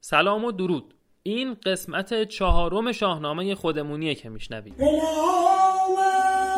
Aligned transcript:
سلام 0.00 0.44
و 0.44 0.52
درود. 0.52 0.94
این 1.22 1.54
قسمت 1.54 2.24
چهارم 2.24 2.92
شاهنامه 2.92 3.54
خودمونیه 3.54 4.14
که 4.14 4.28
میشنوید. 4.28 4.76
به 4.76 4.84
نام 4.84 5.96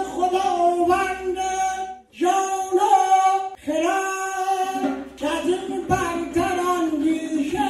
خداوند 0.05 1.37
جان 2.11 2.77
و 2.77 2.81
خرد 3.67 5.17
که 5.17 5.27
از 5.29 5.47
این 5.47 5.87
برتر 5.89 6.61
اندیشه 6.61 7.69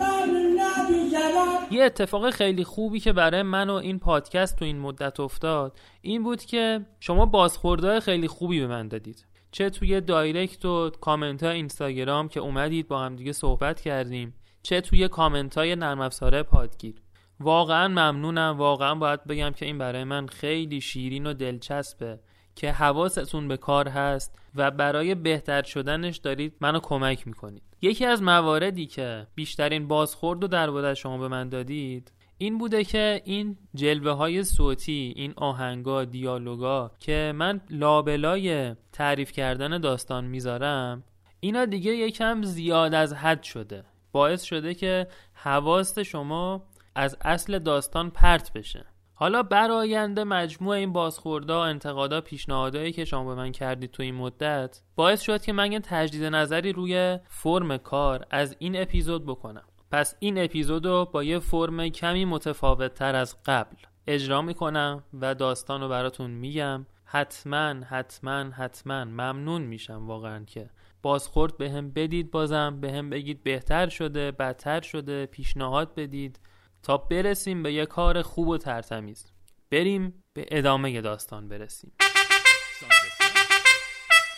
بر 0.00 0.26
نگذرد 0.26 1.72
یه 1.72 1.84
اتفاق 1.84 2.30
خیلی 2.30 2.64
خوبی 2.64 3.00
که 3.00 3.12
برای 3.12 3.42
من 3.42 3.70
و 3.70 3.74
این 3.74 3.98
پادکست 3.98 4.58
تو 4.58 4.64
این 4.64 4.78
مدت 4.78 5.20
افتاد 5.20 5.78
این 6.02 6.22
بود 6.22 6.42
که 6.42 6.86
شما 7.00 7.26
بازخوردهای 7.26 8.00
خیلی 8.00 8.28
خوبی 8.28 8.60
به 8.60 8.66
من 8.66 8.88
دادید. 8.88 9.26
چه 9.50 9.70
توی 9.70 10.00
دایرکت 10.00 10.64
و 10.64 10.90
کامنت 10.90 11.42
های 11.42 11.56
اینستاگرام 11.56 12.28
که 12.28 12.40
اومدید 12.40 12.88
با 12.88 13.00
هم 13.00 13.16
دیگه 13.16 13.32
صحبت 13.32 13.80
کردیم. 13.80 14.34
چه 14.62 14.80
توی 14.80 15.08
کامنت 15.08 15.58
های 15.58 15.76
نرم 15.76 16.00
افزاره 16.00 16.42
پادگیر. 16.42 16.94
واقعا 17.40 17.88
ممنونم. 17.88 18.54
واقعا 18.58 18.94
باید 18.94 19.24
بگم 19.24 19.50
که 19.50 19.66
این 19.66 19.78
برای 19.78 20.04
من 20.04 20.26
خیلی 20.26 20.80
شیرین 20.80 21.26
و 21.26 21.32
دلچسبه 21.32 22.20
که 22.54 22.72
حواستون 22.72 23.48
به 23.48 23.56
کار 23.56 23.88
هست 23.88 24.38
و 24.54 24.70
برای 24.70 25.14
بهتر 25.14 25.62
شدنش 25.62 26.16
دارید 26.16 26.54
منو 26.60 26.80
کمک 26.80 27.26
می‌کنید. 27.26 27.62
یکی 27.82 28.04
از 28.04 28.22
مواردی 28.22 28.86
که 28.86 29.26
بیشترین 29.34 29.88
بازخورد 29.88 30.44
و 30.44 30.46
درباره 30.46 30.94
شما 30.94 31.18
به 31.18 31.28
من 31.28 31.48
دادید 31.48 32.12
این 32.38 32.58
بوده 32.58 32.84
که 32.84 33.22
این 33.24 33.56
جلوه 33.74 34.12
های 34.12 34.44
صوتی 34.44 35.12
این 35.16 35.34
آهنگا 35.36 36.04
دیالوگا 36.04 36.90
که 36.98 37.32
من 37.36 37.60
لابلای 37.70 38.74
تعریف 38.92 39.32
کردن 39.32 39.78
داستان 39.80 40.24
می‌ذارم 40.24 41.04
اینا 41.40 41.64
دیگه 41.64 41.92
یکم 41.92 42.42
زیاد 42.42 42.94
از 42.94 43.12
حد 43.12 43.42
شده. 43.42 43.84
باعث 44.12 44.42
شده 44.42 44.74
که 44.74 45.06
حواست 45.32 46.02
شما 46.02 46.62
از 46.94 47.16
اصل 47.20 47.58
داستان 47.58 48.10
پرت 48.10 48.52
بشه. 48.52 48.86
حالا 49.14 49.42
براینده 49.42 50.24
مجموع 50.24 50.76
این 50.76 50.92
بازخوردها 50.92 51.64
انتقادا 51.64 52.20
پیشنهادهایی 52.20 52.92
که 52.92 53.04
شما 53.04 53.24
به 53.24 53.34
من 53.34 53.52
کردید 53.52 53.90
تو 53.90 54.02
این 54.02 54.14
مدت 54.14 54.80
باعث 54.96 55.20
شد 55.20 55.42
که 55.42 55.52
من 55.52 55.72
یه 55.72 55.80
تجدید 55.80 56.24
نظری 56.24 56.72
روی 56.72 57.18
فرم 57.28 57.76
کار 57.76 58.26
از 58.30 58.56
این 58.58 58.82
اپیزود 58.82 59.26
بکنم. 59.26 59.64
پس 59.90 60.16
این 60.18 60.44
اپیزود 60.44 60.86
رو 60.86 61.04
با 61.04 61.22
یه 61.24 61.38
فرم 61.38 61.88
کمی 61.88 62.24
متفاوت 62.24 62.94
تر 62.94 63.14
از 63.14 63.36
قبل 63.46 63.76
اجرا 64.06 64.42
می‌کنم 64.42 65.02
و 65.20 65.34
داستان 65.34 65.80
رو 65.80 65.88
براتون 65.88 66.30
میگم. 66.30 66.86
حتما 67.04 67.74
حتما 67.88 68.50
حتما 68.50 69.04
ممنون 69.04 69.62
میشم 69.62 70.06
واقعا 70.06 70.44
که 70.44 70.70
بازخورد 71.02 71.56
به 71.56 71.70
هم 71.70 71.90
بدید 71.90 72.30
بازم 72.30 72.80
به 72.80 72.92
هم 72.92 73.10
بگید 73.10 73.42
بهتر 73.42 73.88
شده 73.88 74.30
بدتر 74.30 74.80
شده 74.80 75.26
پیشنهاد 75.26 75.94
بدید 75.94 76.40
تا 76.82 76.96
برسیم 76.96 77.62
به 77.62 77.72
یه 77.72 77.86
کار 77.86 78.22
خوب 78.22 78.48
و 78.48 78.58
ترتمیز. 78.58 79.26
بریم 79.70 80.24
به 80.32 80.46
ادامه 80.50 81.00
داستان 81.00 81.48
برسیم. 81.48 81.92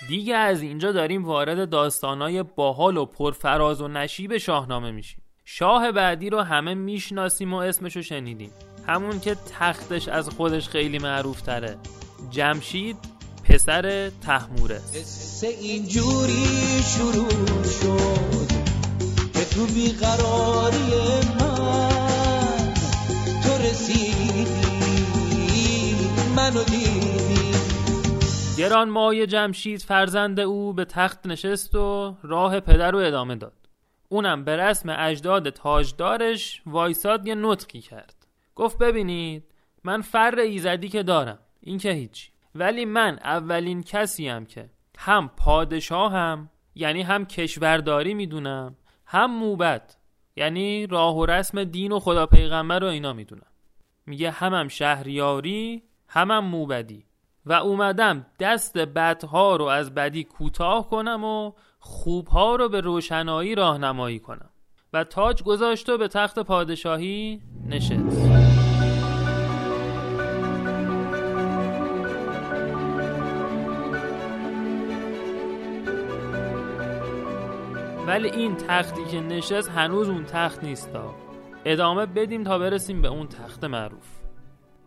دیگه 0.09 0.37
از 0.37 0.63
اینجا 0.63 0.93
داریم 0.93 1.25
وارد 1.25 1.71
داستانای 1.71 2.43
باحال 2.43 2.97
و 2.97 3.07
پرفراز 3.07 3.81
و 3.81 3.89
نشیب 3.89 4.39
شاهنامه 4.39 4.91
میشیم. 4.91 5.23
شاه 5.45 5.93
بعدی 5.93 6.31
رو 6.31 6.41
همه 6.41 6.75
می‌شناسیم 6.75 7.55
و 7.55 7.57
اسمشو 7.57 8.03
شنیدیم. 8.03 8.51
همون 8.87 9.21
که 9.21 9.35
تختش 9.35 10.09
از 10.09 10.29
خودش 10.29 10.69
خیلی 10.69 10.99
معروف 10.99 11.41
تره 11.41 11.77
جمشید 12.31 12.97
پسر 13.51 14.11
تحموره. 14.11 14.75
قصه 14.75 15.47
اینجوری 15.47 16.83
شروع 16.83 17.65
شد 17.65 18.49
که 19.33 19.45
تو 19.45 19.67
بیقراری 19.67 20.77
من 21.41 22.75
تو 23.43 23.59
رسیدی 23.63 24.47
منو 26.37 26.65
دیدی. 26.65 27.53
گران 28.59 28.89
مای 28.89 29.27
جمشید 29.27 29.83
فرزند 29.83 30.41
او 30.41 30.73
به 30.73 30.85
تخت 30.85 31.27
نشست 31.27 31.75
و 31.75 32.17
راه 32.23 32.61
پدر 32.61 32.91
رو 32.91 32.99
ادامه 32.99 33.35
داد. 33.35 33.69
اونم 34.09 34.45
به 34.45 34.57
رسم 34.57 34.97
اجداد 34.99 35.51
تاجدارش 35.51 36.63
وایساد 36.67 37.27
یه 37.27 37.35
نطقی 37.35 37.81
کرد. 37.81 38.27
گفت 38.55 38.79
ببینید 38.79 39.45
من 39.85 40.03
فر 40.03 40.39
ایزدی 40.39 40.89
که 40.89 41.03
دارم. 41.03 41.39
این 41.61 41.79
که 41.79 41.93
هیچی. 41.93 42.31
ولی 42.55 42.85
من 42.85 43.19
اولین 43.25 43.83
کسیم 43.83 44.45
که 44.45 44.71
هم 44.99 45.31
پادشاهم 45.37 46.51
یعنی 46.75 47.03
هم 47.03 47.27
کشورداری 47.27 48.15
می‌دونم 48.15 48.77
هم 49.07 49.39
موبت 49.39 49.97
یعنی 50.37 50.87
راه 50.87 51.17
و 51.17 51.27
رسم 51.27 51.65
دین 51.65 51.93
و 51.93 51.99
خدا 51.99 52.27
پیغمبر 52.27 52.79
رو 52.79 52.87
اینا 52.87 53.13
می‌دونم. 53.13 53.47
میگه 54.07 54.31
همم 54.31 54.69
شهریاری 54.69 55.83
همم 56.09 56.45
موبدی. 56.45 57.07
و 57.47 57.53
اومدم 57.53 58.27
دست 58.41 58.79
بدها 58.79 59.57
رو 59.57 59.65
از 59.65 59.95
بدی 59.95 60.25
کوتاه 60.25 60.91
کنم 60.91 61.25
و 61.25 61.53
خوبها 61.79 62.57
رو 62.57 62.69
به 62.69 62.81
روشنایی 62.81 63.55
راهنمایی 63.55 64.19
کنم. 64.19 64.51
و 64.93 65.05
تاج 65.05 65.43
گذاشت 65.43 65.91
به 65.91 66.09
تخت 66.09 66.39
پادشاهی 66.39 67.41
نشست. 67.67 68.50
ولی 78.11 78.31
این 78.31 78.57
تختی 78.57 79.05
که 79.05 79.21
نشست 79.21 79.71
هنوز 79.71 80.09
اون 80.09 80.25
تخت 80.25 80.65
نیستا 80.65 81.15
ادامه 81.65 82.07
بدیم 82.07 82.45
تا 82.45 82.59
برسیم 82.59 83.03
به 83.03 83.09
اون 83.09 83.27
تخت 83.27 83.65
معروف. 83.65 84.07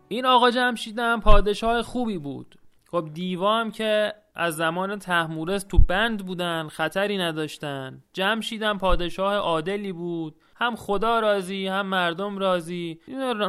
این 0.08 0.26
آقا 0.26 0.50
جمشیدم 0.50 1.20
پادشاه 1.20 1.82
خوبی 1.82 2.18
بود. 2.18 2.58
خب 2.90 3.08
دیوا 3.14 3.60
هم 3.60 3.70
که 3.70 4.12
از 4.34 4.56
زمان 4.56 4.98
تحمورس 4.98 5.62
تو 5.64 5.78
بند 5.78 6.26
بودن 6.26 6.68
خطری 6.68 7.18
نداشتن. 7.18 8.02
جمشیدم 8.12 8.78
پادشاه 8.78 9.34
عادلی 9.34 9.92
بود. 9.92 10.36
هم 10.56 10.76
خدا 10.76 11.20
راضی 11.20 11.66
هم 11.66 11.86
مردم 11.86 12.38
راضی. 12.38 13.00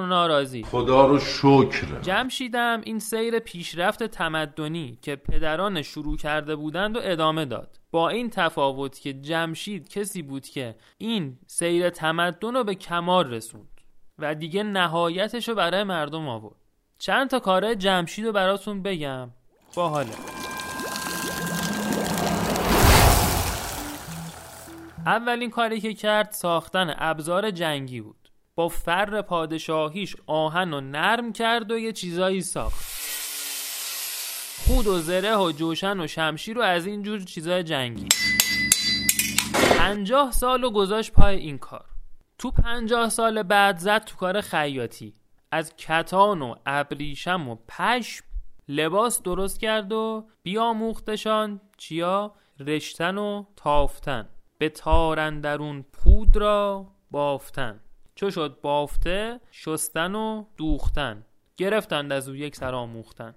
ناراضی. 0.10 0.64
خدا 0.64 1.06
رو 1.06 1.20
شکر. 1.20 2.02
جمشیدم 2.02 2.82
این 2.84 3.00
سیر 3.00 3.40
پیشرفت 3.40 4.04
تمدنی 4.04 5.00
که 5.02 5.16
پدران 5.16 5.82
شروع 5.82 6.18
کرده 6.18 6.56
بودند 6.56 6.96
و 6.96 7.00
ادامه 7.04 7.46
داد. 7.46 7.80
با 7.96 8.10
این 8.10 8.30
تفاوت 8.30 9.00
که 9.00 9.14
جمشید 9.14 9.90
کسی 9.90 10.22
بود 10.22 10.48
که 10.48 10.76
این 10.98 11.38
سیر 11.48 11.90
تمدن 11.90 12.54
رو 12.54 12.64
به 12.64 12.76
کمال 12.76 13.34
رسوند 13.34 13.82
و 14.20 14.36
دیگه 14.36 14.64
نهایتش 14.64 15.50
رو 15.50 15.56
برای 15.56 15.84
مردم 15.84 16.28
آورد. 16.28 16.56
چند 17.00 17.30
تا 17.30 17.40
کاره 17.40 17.76
جمشید 17.76 18.26
رو 18.26 18.32
براتون 18.32 18.82
بگم. 18.82 19.30
باحاله 19.76 20.10
اولین 25.06 25.50
کاری 25.50 25.82
که 25.82 25.94
کرد 25.94 26.32
ساختن 26.32 26.96
ابزار 26.98 27.52
جنگی 27.52 28.02
بود. 28.02 28.30
با 28.56 28.68
فر 28.68 29.22
پادشاهیش 29.22 30.16
آهن 30.28 30.74
و 30.74 30.82
نرم 30.82 31.34
کرد 31.34 31.72
و 31.72 31.78
یه 31.78 31.92
چیزایی 31.92 32.42
ساخت. 32.42 33.05
خود 34.58 34.88
و 34.88 35.00
زره 35.00 35.36
و 35.36 35.52
جوشن 35.52 36.00
و 36.00 36.08
شمشیر 36.08 36.60
و 36.60 36.62
از 36.62 36.86
این 36.86 37.04
جور 37.04 37.20
چیزای 37.20 37.64
جنگی. 37.64 38.08
پنجاه 39.78 40.32
سال 40.32 40.64
و 40.64 40.72
گذاشت 40.72 41.12
پای 41.12 41.36
این 41.36 41.58
کار. 41.58 41.86
تو 42.38 42.52
پنجاه 42.52 43.10
سال 43.10 43.44
بعد 43.44 43.78
زد 43.78 44.04
تو 44.04 44.16
کار 44.16 44.42
خیاطی. 44.42 45.14
از 45.52 45.76
کتان 45.76 46.42
و 46.42 46.56
ابریشم 46.66 47.50
و 47.50 47.56
پشم 47.68 48.26
لباس 48.68 49.22
درست 49.22 49.60
کرد 49.60 49.92
و 49.92 50.28
بیاموختشان 50.44 51.62
چیا؟ 51.78 52.36
رشتن 52.60 53.18
و 53.18 53.46
تافتن. 53.56 54.30
به 54.58 54.70
تارندرون 54.70 55.86
پود 55.94 56.38
را 56.38 56.88
بافتن. 57.12 57.80
چو 58.16 58.32
شد 58.32 58.60
بافته 58.62 59.40
شستن 59.52 60.16
و 60.16 60.46
دوختن. 60.58 61.26
گرفتند 61.58 62.12
از 62.12 62.30
او 62.30 62.36
یک 62.36 62.56
سر 62.56 62.76
آموختن. 62.76 63.36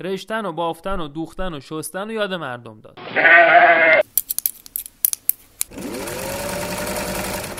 رشتن 0.00 0.46
و 0.46 0.52
بافتن 0.52 1.00
و 1.00 1.08
دوختن 1.08 1.54
و 1.54 1.60
شستن 1.60 2.10
و 2.10 2.12
یاد 2.12 2.34
مردم 2.34 2.80
داد. 2.80 2.98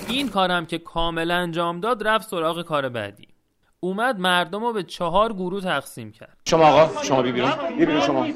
این 0.08 0.28
کارم 0.28 0.66
که 0.66 0.78
کامل 0.78 1.30
انجام 1.30 1.80
داد 1.80 2.08
رفت 2.08 2.28
سراغ 2.28 2.62
کار 2.62 2.88
بعدی. 2.88 3.28
اومد 3.80 4.18
مردم 4.18 4.64
رو 4.64 4.72
به 4.72 4.82
چهار 4.82 5.32
گروه 5.32 5.62
تقسیم 5.62 6.12
کرد. 6.12 6.36
شما 6.48 6.66
آقا 6.66 7.02
شما 7.02 7.22
بی 7.22 7.32
بیرون. 7.32 7.52
بی 7.78 7.86
بیرون 7.86 8.00
شما. 8.00 8.26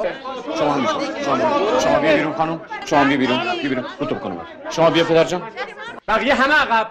شما 0.59 0.73
هم 0.73 0.87
شما. 1.25 1.81
شما 1.81 1.99
بی 1.99 2.15
بیرون 2.15 2.35
خانم. 2.35 2.61
شما 2.87 3.05
بی 3.05 3.17
بیرون. 3.17 3.41
بی 3.63 3.69
بیرون. 3.69 3.85
رو 4.01 4.07
تو 4.07 4.15
بکنم. 4.15 4.47
شما 4.71 4.91
بیا 4.91 5.05
پدر 5.05 5.25
جان. 5.25 5.43
بقیه 6.09 6.35
همه 6.35 6.55
عقب. 6.55 6.91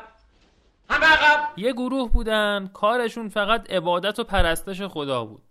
همه 0.89 1.06
عقب. 1.06 1.50
یه 1.57 1.74
گروه 1.74 2.10
بودن. 2.10 2.69
کارشون 2.74 3.30
فقط 3.30 3.71
عبادت 3.71 4.19
و 4.19 4.24
پرستش 4.24 4.81
خدا 4.81 5.25
بود. 5.25 5.42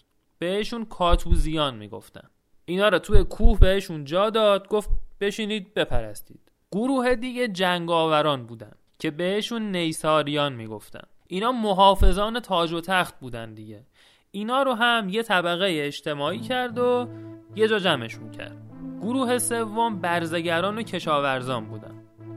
بهشون 0.42 0.84
کاتوزیان 0.84 1.74
می‌گفتن. 1.74 2.30
اینا 2.64 2.88
رو 2.88 2.98
توی 2.98 3.24
کوه 3.24 3.58
بهشون 3.58 4.04
جا 4.04 4.30
داد 4.30 4.68
گفت 4.68 4.90
بشینید 5.20 5.74
بپرستید. 5.74 6.40
گروه 6.72 7.14
دیگه 7.14 7.48
جنگاوران 7.48 8.46
بودن 8.46 8.72
که 8.98 9.10
بهشون 9.10 9.62
نیساریان 9.62 10.52
می‌گفتن. 10.52 11.02
اینا 11.26 11.52
محافظان 11.52 12.40
تاج 12.40 12.72
و 12.72 12.80
تخت 12.80 13.20
بودن 13.20 13.54
دیگه. 13.54 13.86
اینا 14.30 14.62
رو 14.62 14.72
هم 14.74 15.08
یه 15.08 15.22
طبقه 15.22 15.66
اجتماعی 15.70 16.38
کرد 16.38 16.78
و 16.78 17.08
یه 17.56 17.68
جا 17.68 17.78
جمعشون 17.78 18.30
کرد. 18.30 18.56
گروه 19.02 19.38
سوم 19.38 20.00
برزگران 20.00 20.78
و 20.78 20.82
کشاورزان 20.82 21.64
بودن. 21.64 21.94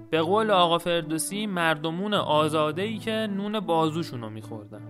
به 0.09 0.21
قول 0.21 0.51
آقا 0.51 0.77
فردوسی 0.77 1.45
مردمون 1.45 2.13
آزاده 2.13 2.81
ای 2.81 2.97
که 2.97 3.11
نون 3.11 3.59
بازوشون 3.59 4.21
رو 4.21 4.29
میخوردن. 4.29 4.81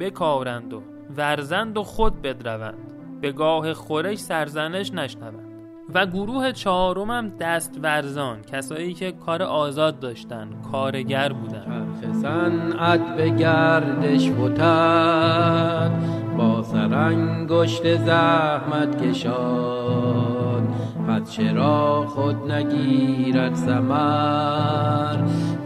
بکارند 0.00 0.72
و 0.72 0.82
ورزند 1.16 1.76
و 1.76 1.82
خود 1.82 2.22
بدروند. 2.22 2.78
به 3.20 3.32
گاه 3.32 3.74
خورش 3.74 4.18
سرزنش 4.18 4.94
نشنوند. 4.94 5.50
و 5.94 6.06
گروه 6.06 6.52
چهارم 6.52 7.10
هم 7.10 7.28
دست 7.28 7.78
ورزان 7.82 8.42
کسایی 8.42 8.94
که 8.94 9.12
کار 9.12 9.42
آزاد 9.42 10.00
داشتن 10.00 10.48
کارگر 10.72 11.32
بودن. 11.32 11.86
چرخ 12.00 12.14
صنعت 12.14 13.16
به 13.16 13.28
گردش 13.28 14.30
فتد 14.30 15.90
با 16.36 16.62
سرانگشت 16.62 17.96
زحمت 17.96 19.02
کشاد. 19.02 20.62
پس 21.08 21.30
چرا 21.30 22.06
خود 22.06 22.52
نگیرد 22.52 23.54
ثمر؟ 23.54 25.16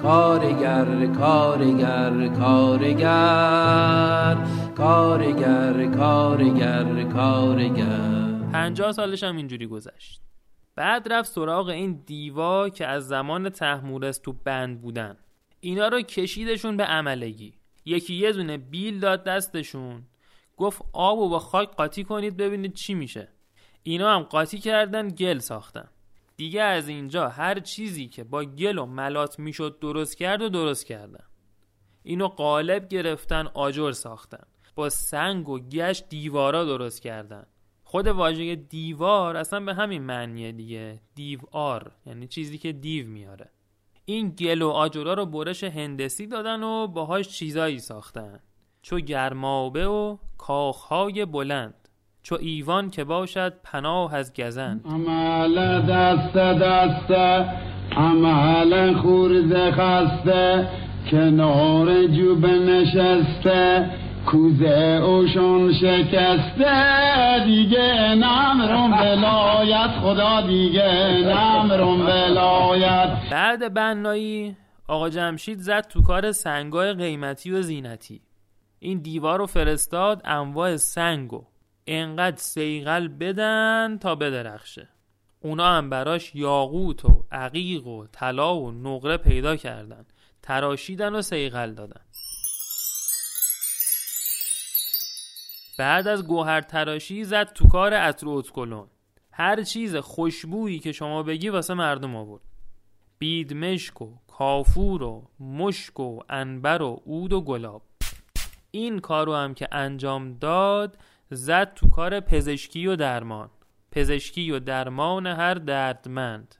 کارگر 0.02 1.06
کارگر 1.06 2.28
کارگر. 2.28 4.36
کارگر 4.76 5.86
کارگر 5.96 7.04
کارگر. 7.04 8.50
پنجاه 8.52 8.92
سالش 8.92 9.22
هم 9.22 9.36
اینجوری 9.36 9.66
گذشت. 9.66 10.20
بعد 10.76 11.12
رفت 11.12 11.32
سراغ 11.32 11.68
این 11.68 12.02
دیوا 12.06 12.68
که 12.68 12.86
از 12.86 13.08
زمان 13.08 13.48
تحمورس 13.48 14.18
تو 14.18 14.32
بند 14.32 14.80
بودن. 14.80 15.16
اینا 15.60 15.88
رو 15.88 16.00
کشیدشون 16.00 16.76
به 16.76 16.84
عملگی. 16.84 17.54
یکی 17.84 18.14
یه 18.14 18.32
دونه 18.32 18.56
بیل 18.56 19.00
داد 19.00 19.24
دستشون. 19.24 20.02
گفت 20.56 20.82
آب 20.92 21.18
و 21.18 21.28
با 21.28 21.38
خاک 21.38 21.68
قاطی 21.68 22.04
کنید 22.04 22.36
ببینید 22.36 22.74
چی 22.74 22.94
میشه. 22.94 23.28
اینا 23.82 24.14
هم 24.14 24.22
قاطی 24.22 24.58
کردن 24.58 25.08
گل 25.08 25.38
ساختن. 25.38 25.88
دیگه 26.36 26.62
از 26.62 26.88
اینجا 26.88 27.28
هر 27.28 27.60
چیزی 27.60 28.08
که 28.08 28.24
با 28.24 28.44
گل 28.44 28.78
و 28.78 28.86
ملات 28.86 29.38
می‌شد 29.38 29.78
درست 29.80 30.16
کرد 30.16 30.42
و 30.42 30.48
درست 30.48 30.86
کردن. 30.86 31.24
اینو 32.02 32.28
قالب 32.28 32.88
گرفتن 32.88 33.46
آجر 33.46 33.92
ساختن. 33.92 34.44
با 34.74 34.88
سنگ 34.88 35.48
و 35.48 35.58
گشت 35.58 36.08
دیوارا 36.08 36.64
درست 36.64 37.02
کردن. 37.02 37.46
خود 37.84 38.06
واژه 38.06 38.54
دیوار 38.54 39.36
اصلا 39.36 39.60
به 39.60 39.74
همین 39.74 40.02
معنیه 40.02 40.52
دیگه. 40.52 41.00
دیوار 41.14 41.92
یعنی 42.06 42.26
چیزی 42.26 42.58
که 42.58 42.72
دیو 42.72 43.08
میاره. 43.08 43.50
این 44.04 44.28
گل 44.28 44.62
و 44.62 44.68
آجرا 44.68 45.14
رو 45.14 45.26
برش 45.26 45.64
هندسی 45.64 46.26
دادن 46.26 46.62
و 46.62 46.86
باهاش 46.86 47.28
چیزایی 47.28 47.78
ساختن. 47.78 48.40
چو 48.82 49.00
گرمابه 49.00 49.86
و 49.86 50.16
کاخهای 50.38 51.24
بلند. 51.24 51.88
چو 52.22 52.36
ایوان 52.40 52.90
که 52.90 53.04
باشد 53.04 53.52
پناه 53.62 54.14
از 54.14 54.32
گزند. 54.32 54.86
عمل 54.86 55.82
دست 55.82 56.36
دست 56.36 57.10
عمل 57.96 58.94
خورده 58.94 59.72
خسته 59.72 60.68
کنار 61.10 62.06
جوب 62.06 62.46
نشسته 62.46 63.90
کوزه 64.26 65.00
اوشون 65.04 65.72
شکسته 65.72 67.44
دیگه 67.44 68.14
نمرم 68.14 68.92
ولایت 68.92 69.90
خدا 70.02 70.40
دیگه 70.46 71.10
نمرم 71.24 72.06
ولایت. 72.06 73.18
بعد 73.30 73.74
بنایی 73.74 74.56
آقا 74.88 75.08
جمشید 75.08 75.58
زد 75.58 75.88
تو 75.88 76.02
کار 76.02 76.32
سنگای 76.32 76.92
قیمتی 76.92 77.50
و 77.50 77.62
زینتی. 77.62 78.20
این 78.78 78.98
دیوار 78.98 79.38
رو 79.38 79.46
فرستاد 79.46 80.22
انواع 80.24 80.76
سنگو 80.76 81.44
انقدر 81.86 82.36
سیغل 82.36 83.08
بدن 83.08 83.98
تا 84.00 84.14
بدرخشه. 84.14 84.88
اونا 85.40 85.66
هم 85.66 85.90
براش 85.90 86.34
یاقوت 86.34 87.04
و 87.04 87.24
عقیق 87.32 87.86
و 87.86 88.06
طلا 88.06 88.56
و 88.56 88.70
نقره 88.70 89.16
پیدا 89.16 89.56
کردن. 89.56 90.04
تراشیدن 90.42 91.14
و 91.14 91.22
سیغل 91.22 91.74
دادن. 91.74 92.00
بعد 95.78 96.08
از 96.08 96.26
گوهر 96.26 96.60
تراشی 96.60 97.24
زد 97.24 97.52
تو 97.52 97.68
کار 97.68 97.94
عطر 97.94 98.28
اتکلون. 98.28 98.88
هر 99.32 99.62
چیز 99.62 99.96
خوشبویی 99.96 100.78
که 100.78 100.92
شما 100.92 101.22
بگی 101.22 101.48
واسه 101.48 101.74
مردم 101.74 102.16
آورد. 102.16 102.42
بید 103.18 103.52
مشک 103.52 104.02
و 104.02 104.14
کافور 104.26 105.02
و 105.02 105.30
مشک 105.40 106.00
و 106.00 106.20
انبر 106.28 106.82
و 106.82 107.02
عود 107.06 107.32
و 107.32 107.40
گلاب. 107.40 107.82
این 108.70 108.98
کارو 108.98 109.34
هم 109.34 109.54
که 109.54 109.68
انجام 109.72 110.38
داد 110.38 110.98
زد 111.30 111.74
تو 111.74 111.88
کار 111.88 112.20
پزشکی 112.20 112.86
و 112.86 112.96
درمان. 112.96 113.50
پزشکی 113.92 114.50
و 114.50 114.58
درمان 114.58 115.26
هر 115.26 115.54
دردمند. 115.54 116.54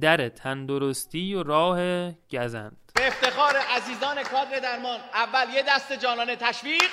در 0.00 0.28
تندرستی 0.28 1.34
و 1.34 1.42
راه 1.42 2.10
گزند. 2.12 2.76
به 2.94 3.06
افتخار 3.06 3.56
عزیزان 3.56 4.22
کادر 4.22 4.60
درمان 4.62 5.00
اول 5.14 5.54
یه 5.54 5.64
دست 5.68 5.92
جانانه 5.92 6.36
تشویق. 6.36 6.90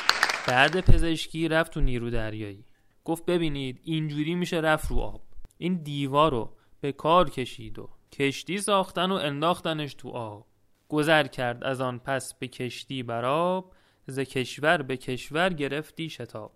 بعد 0.48 0.82
پزشکی 0.82 1.48
رفت 1.48 1.74
تو 1.74 1.82
نیرو 1.82 2.10
دریایی. 2.10 2.66
گفت 3.06 3.26
ببینید 3.26 3.80
اینجوری 3.84 4.36
میشه 4.36 4.58
رفت 4.58 4.92
رو 4.92 5.00
آب. 5.00 5.22
این 5.58 5.84
دیوار 5.84 6.32
رو 6.32 6.56
به 6.82 6.92
کار 6.92 7.30
کشید 7.30 7.80
و 7.80 7.90
کشتی 8.12 8.58
ساختن 8.58 9.12
و 9.12 9.14
انداختنش 9.14 9.94
تو 9.94 10.10
آب. 10.10 10.48
گذر 10.90 11.28
کرد 11.28 11.64
از 11.64 11.82
آن 11.82 12.00
پس 12.00 12.34
به 12.34 12.48
کشتی 12.48 13.04
براب 13.04 13.74
ز 14.08 14.20
کشور 14.20 14.82
به 14.82 14.98
کشور 14.98 15.54
گرفتی 15.54 16.10
شتاب. 16.10 16.52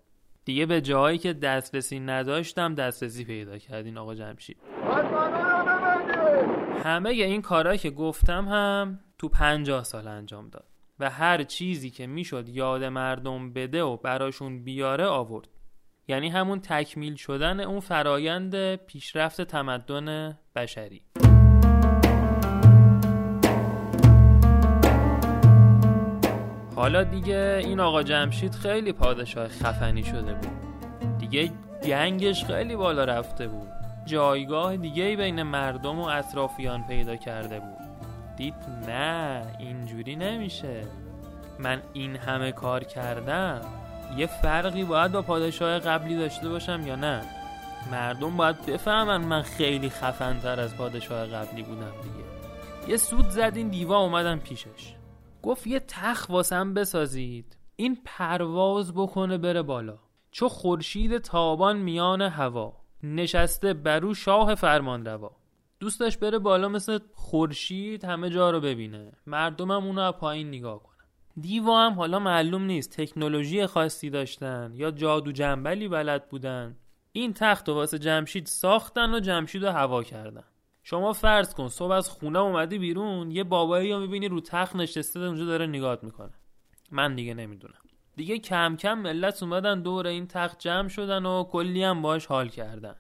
دیگه 0.46 0.66
به 0.66 0.82
جایی 0.82 1.18
که 1.18 1.34
دسترسی 1.34 2.00
نداشتم 2.00 2.76
دسترسی 2.76 3.26
پیدا 3.26 3.58
کردین 3.58 3.98
آقا 3.98 4.16
جمشید. 4.16 4.58
همه 6.84 7.10
این 7.10 7.42
کارهایی 7.42 7.80
که 7.80 7.90
گفتم 7.90 8.48
هم 8.48 9.00
تو 9.18 9.30
پنجاه 9.30 9.84
سال 9.84 10.08
انجام 10.08 10.50
داد. 10.50 10.77
و 11.00 11.10
هر 11.10 11.44
چیزی 11.44 11.90
که 11.90 12.08
می‌شد 12.08 12.50
یاد 12.50 12.84
مردم 12.84 13.54
بده 13.54 13.84
و 13.84 13.98
براشون 13.98 14.64
بیاره 14.64 15.06
آورد. 15.06 15.48
یعنی 16.08 16.30
همون 16.30 16.60
تکمیل 16.60 17.16
شدن 17.16 17.60
اون 17.60 17.80
فرایند 17.80 18.76
پیشرفت 18.76 19.42
تمدن 19.42 20.38
بشری. 20.56 21.02
حالا 26.76 27.04
دیگه 27.04 27.62
این 27.64 27.80
آقا 27.80 28.04
جمشید 28.04 28.56
خیلی 28.56 28.94
پادشاه 28.94 29.48
خفنی 29.48 30.04
شده 30.04 30.34
بود. 30.34 31.18
دیگه 31.18 31.52
گنگش 31.84 32.46
خیلی 32.46 32.76
بالا 32.76 33.04
رفته 33.04 33.48
بود. 33.48 33.68
جایگاه 34.06 34.78
دیگه 34.78 35.16
بین 35.16 35.44
مردم 35.44 36.00
و 36.00 36.04
اطرافیان 36.04 36.88
پیدا 36.88 37.16
کرده 37.16 37.60
بود. 37.60 37.87
دید 38.38 38.56
نه 38.88 39.56
اینجوری 39.60 40.16
نمیشه. 40.16 40.84
من 41.60 41.82
این 41.94 42.16
همه 42.16 42.52
کار 42.52 42.84
کردم. 42.84 43.62
یه 44.18 44.28
فرقی 44.28 44.84
باید 44.84 45.12
با 45.12 45.22
پادشاه 45.22 45.80
قبلی 45.80 46.18
داشته 46.18 46.50
باشم 46.50 46.88
یا 46.88 46.96
نه؟ 46.96 47.22
مردم 47.92 48.38
باید 48.38 48.66
بفهمن 48.66 49.18
من 49.18 49.42
خیلی 49.42 49.90
خفنتر 49.90 50.60
از 50.60 50.78
پادشاه 50.78 51.28
قبلی 51.28 51.64
بودم 51.64 51.92
دیگه. 52.04 52.92
یه 52.92 52.98
سود 52.98 53.30
زد 53.30 53.52
این 53.56 53.70
دیوا 53.70 53.98
اومدم 53.98 54.40
پیشش. 54.40 54.96
گفت 55.44 55.68
یه 55.68 55.80
تخ 55.80 56.26
واسم 56.30 56.74
بسازید. 56.74 57.58
این 57.76 57.98
پرواز 58.06 58.94
بکنه 58.94 59.38
بره 59.38 59.62
بالا. 59.62 59.98
چو 60.32 60.50
خورشید 60.50 61.18
تابان 61.18 61.78
میان 61.78 62.22
هوا. 62.22 62.74
نشسته 63.04 63.74
برو 63.74 64.14
شاه 64.14 64.56
فرمان 64.56 65.06
روا 65.06 65.37
دوست 65.80 66.00
داشت 66.00 66.20
بره 66.20 66.40
بالا 66.40 66.70
مثل 66.70 67.00
خورشید 67.14 68.06
همه 68.06 68.30
جا 68.30 68.52
رو 68.52 68.60
ببینه. 68.60 69.12
مردمم 69.26 69.86
اونو 69.86 70.12
پایین 70.12 70.48
نگاه 70.48 70.84
کنن. 70.84 70.98
دیوا 71.42 71.86
هم 71.86 71.94
حالا 71.94 72.20
معلوم 72.20 72.64
نیست. 72.64 73.02
تکنولوژی 73.02 73.66
خاصی 73.66 74.10
داشتن. 74.10 74.72
یا 74.76 74.92
جادو 74.92 75.32
جنبلی 75.32 75.88
بلد 75.88 76.30
بودن. 76.30 76.78
این 77.12 77.34
تخت 77.34 77.70
و 77.70 77.74
واسه 77.74 78.00
جمشید 78.00 78.46
ساختن 78.46 79.14
و 79.14 79.20
جمشید 79.20 79.66
رو 79.66 79.72
هوا 79.72 80.04
کردن. 80.04 80.44
شما 80.84 81.14
فرض 81.14 81.54
کن 81.54 81.68
صبح 81.68 81.92
از 81.92 82.10
خونه 82.10 82.40
اومدی 82.40 82.78
بیرون 82.78 83.32
یه 83.32 83.44
بابایی 83.44 83.94
رو 83.94 84.00
می‌بینی 84.00 84.28
رو 84.28 84.42
تخت 84.42 84.76
نشسته 84.76 85.20
اونجا 85.20 85.46
داره 85.46 85.68
نگات 85.68 86.04
می‌کنه. 86.04 86.34
من 86.92 87.16
دیگه 87.16 87.34
نمی‌دونم. 87.34 87.80
دیگه 88.16 88.40
کم 88.40 88.76
کم 88.76 88.94
ملت 88.94 89.44
اومدن 89.44 89.82
دور 89.82 90.08
این 90.08 90.28
تخت 90.28 90.60
جمع 90.60 90.88
شدن 90.88 91.26
و 91.26 91.44
کلی 91.44 91.84
هم 91.84 92.02
باش 92.02 92.26
حال 92.26 92.50
کردن. 92.50 92.96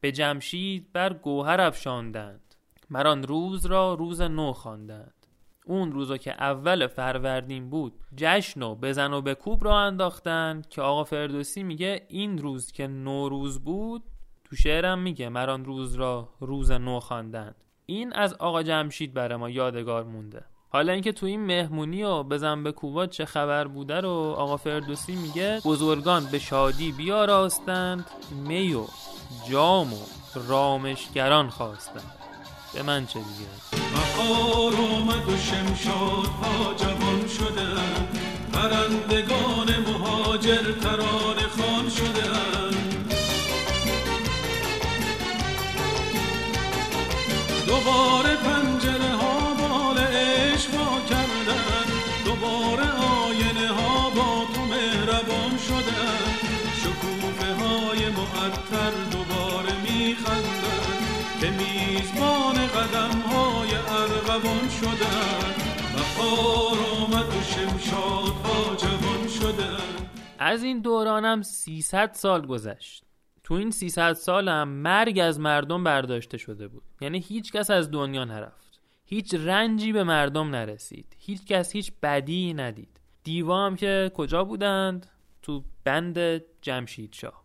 به 0.00 0.12
جمشید 0.12 0.92
بر 0.92 1.12
گوهر 1.12 1.60
افشاندند. 1.60 2.54
مران 2.90 3.22
روز 3.22 3.66
را 3.66 3.94
روز 3.94 4.20
نو 4.20 4.52
خواندند. 4.52 5.14
اون 5.66 5.92
روزا 5.92 6.16
که 6.16 6.32
اول 6.32 6.86
فروردین 6.86 7.70
بود 7.70 7.92
جشن 8.16 8.62
و 8.62 8.74
بزن 8.74 9.12
و 9.12 9.20
بکوب 9.20 9.64
را 9.64 9.78
انداختن 9.78 10.62
که 10.70 10.82
آقا 10.82 11.04
فردوسی 11.04 11.62
میگه 11.62 12.06
این 12.08 12.38
روز 12.38 12.72
که 12.72 12.86
نوروز 12.86 13.58
بود 13.58 14.02
تو 14.44 14.56
شعرم 14.56 14.98
میگه 14.98 15.28
مران 15.28 15.64
روز 15.64 15.94
را 15.94 16.28
روز 16.40 16.70
نو 16.70 17.00
خواندند. 17.00 17.54
این 17.86 18.12
از 18.12 18.34
آقا 18.34 18.62
جمشید 18.62 19.14
برای 19.14 19.38
ما 19.38 19.50
یادگار 19.50 20.04
مونده. 20.04 20.44
حالا 20.68 20.92
اینکه 20.92 21.12
تو 21.12 21.26
این 21.26 21.40
مهمونی 21.46 22.02
و 22.02 22.22
بزن 22.22 22.62
به 22.62 22.72
کووا 22.72 23.06
چه 23.06 23.24
خبر 23.24 23.68
بوده 23.68 24.00
رو 24.00 24.10
آقا 24.10 24.56
فردوسی 24.56 25.16
میگه 25.16 25.60
بزرگان 25.64 26.26
به 26.32 26.38
شادی 26.38 26.92
بیاراستند 26.92 28.06
می 28.46 28.74
و 28.74 28.84
جام 29.50 29.92
و 29.92 29.98
رامشگران 30.34 31.50
خواستند 31.50 32.12
به 32.74 32.82
من 32.82 33.06
چه 33.06 33.18
دیگه؟ 33.18 33.50
بهار 33.70 34.74
آمد 34.74 35.28
و 35.28 35.36
شمشادها 35.36 36.74
جوان 36.74 37.28
شده 37.28 37.66
پرندگان 38.52 39.76
مهاجر 39.86 40.72
ترانه 40.72 41.46
ارغوان 64.30 64.68
شدن 64.68 65.54
بهار 65.94 66.78
آمد 67.02 67.28
و 67.28 67.42
شمشادها 67.42 68.76
جوان 68.76 69.28
شدن. 69.28 70.06
از 70.38 70.62
این 70.62 70.80
دورانم 70.80 71.42
300 71.42 72.12
سال 72.12 72.46
گذشت. 72.46 73.04
تو 73.44 73.54
این 73.54 73.70
300 73.70 74.12
سالم 74.12 74.68
مرگ 74.68 75.18
از 75.18 75.40
مردم 75.40 75.84
برداشته 75.84 76.38
شده 76.38 76.68
بود. 76.68 76.82
یعنی 77.00 77.18
هیچ 77.18 77.52
کس 77.52 77.70
از 77.70 77.90
دنیا 77.90 78.24
نرفت. 78.24 78.80
هیچ 79.04 79.34
رنجی 79.34 79.92
به 79.92 80.04
مردم 80.04 80.50
نرسید. 80.50 81.16
هیچ 81.18 81.44
کس 81.44 81.72
هیچ 81.72 81.92
بدی 82.02 82.54
ندید. 82.54 83.00
دیوا 83.24 83.66
هم 83.66 83.76
که 83.76 84.10
کجا 84.14 84.44
بودند؟ 84.44 85.06
تو 85.42 85.64
بند 85.84 86.42
جمشید 86.62 87.12
شاه. 87.12 87.44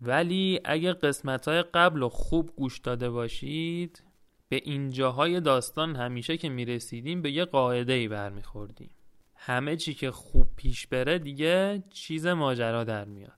ولی 0.00 0.60
اگه 0.64 0.92
قسمت 0.92 1.48
های 1.48 1.62
قبل 1.62 2.00
رو 2.00 2.08
خوب 2.08 2.50
گوش 2.56 2.78
داده 2.78 3.10
باشید 3.10 4.07
به 4.48 4.60
اینجاهای 4.64 5.40
داستان 5.40 5.96
همیشه 5.96 6.36
که 6.36 6.48
می‌رسیدیم 6.48 7.22
به 7.22 7.30
یه 7.30 7.44
قاعده 7.44 7.92
ای 7.92 8.08
برمیخوردیم. 8.08 8.90
همه 9.34 9.76
چی 9.76 9.94
که 9.94 10.10
خوب 10.10 10.46
پیش 10.56 10.86
بره 10.86 11.18
دیگه 11.18 11.82
چیز 11.90 12.26
ماجرا 12.26 12.84
در 12.84 13.04
میاد. 13.04 13.32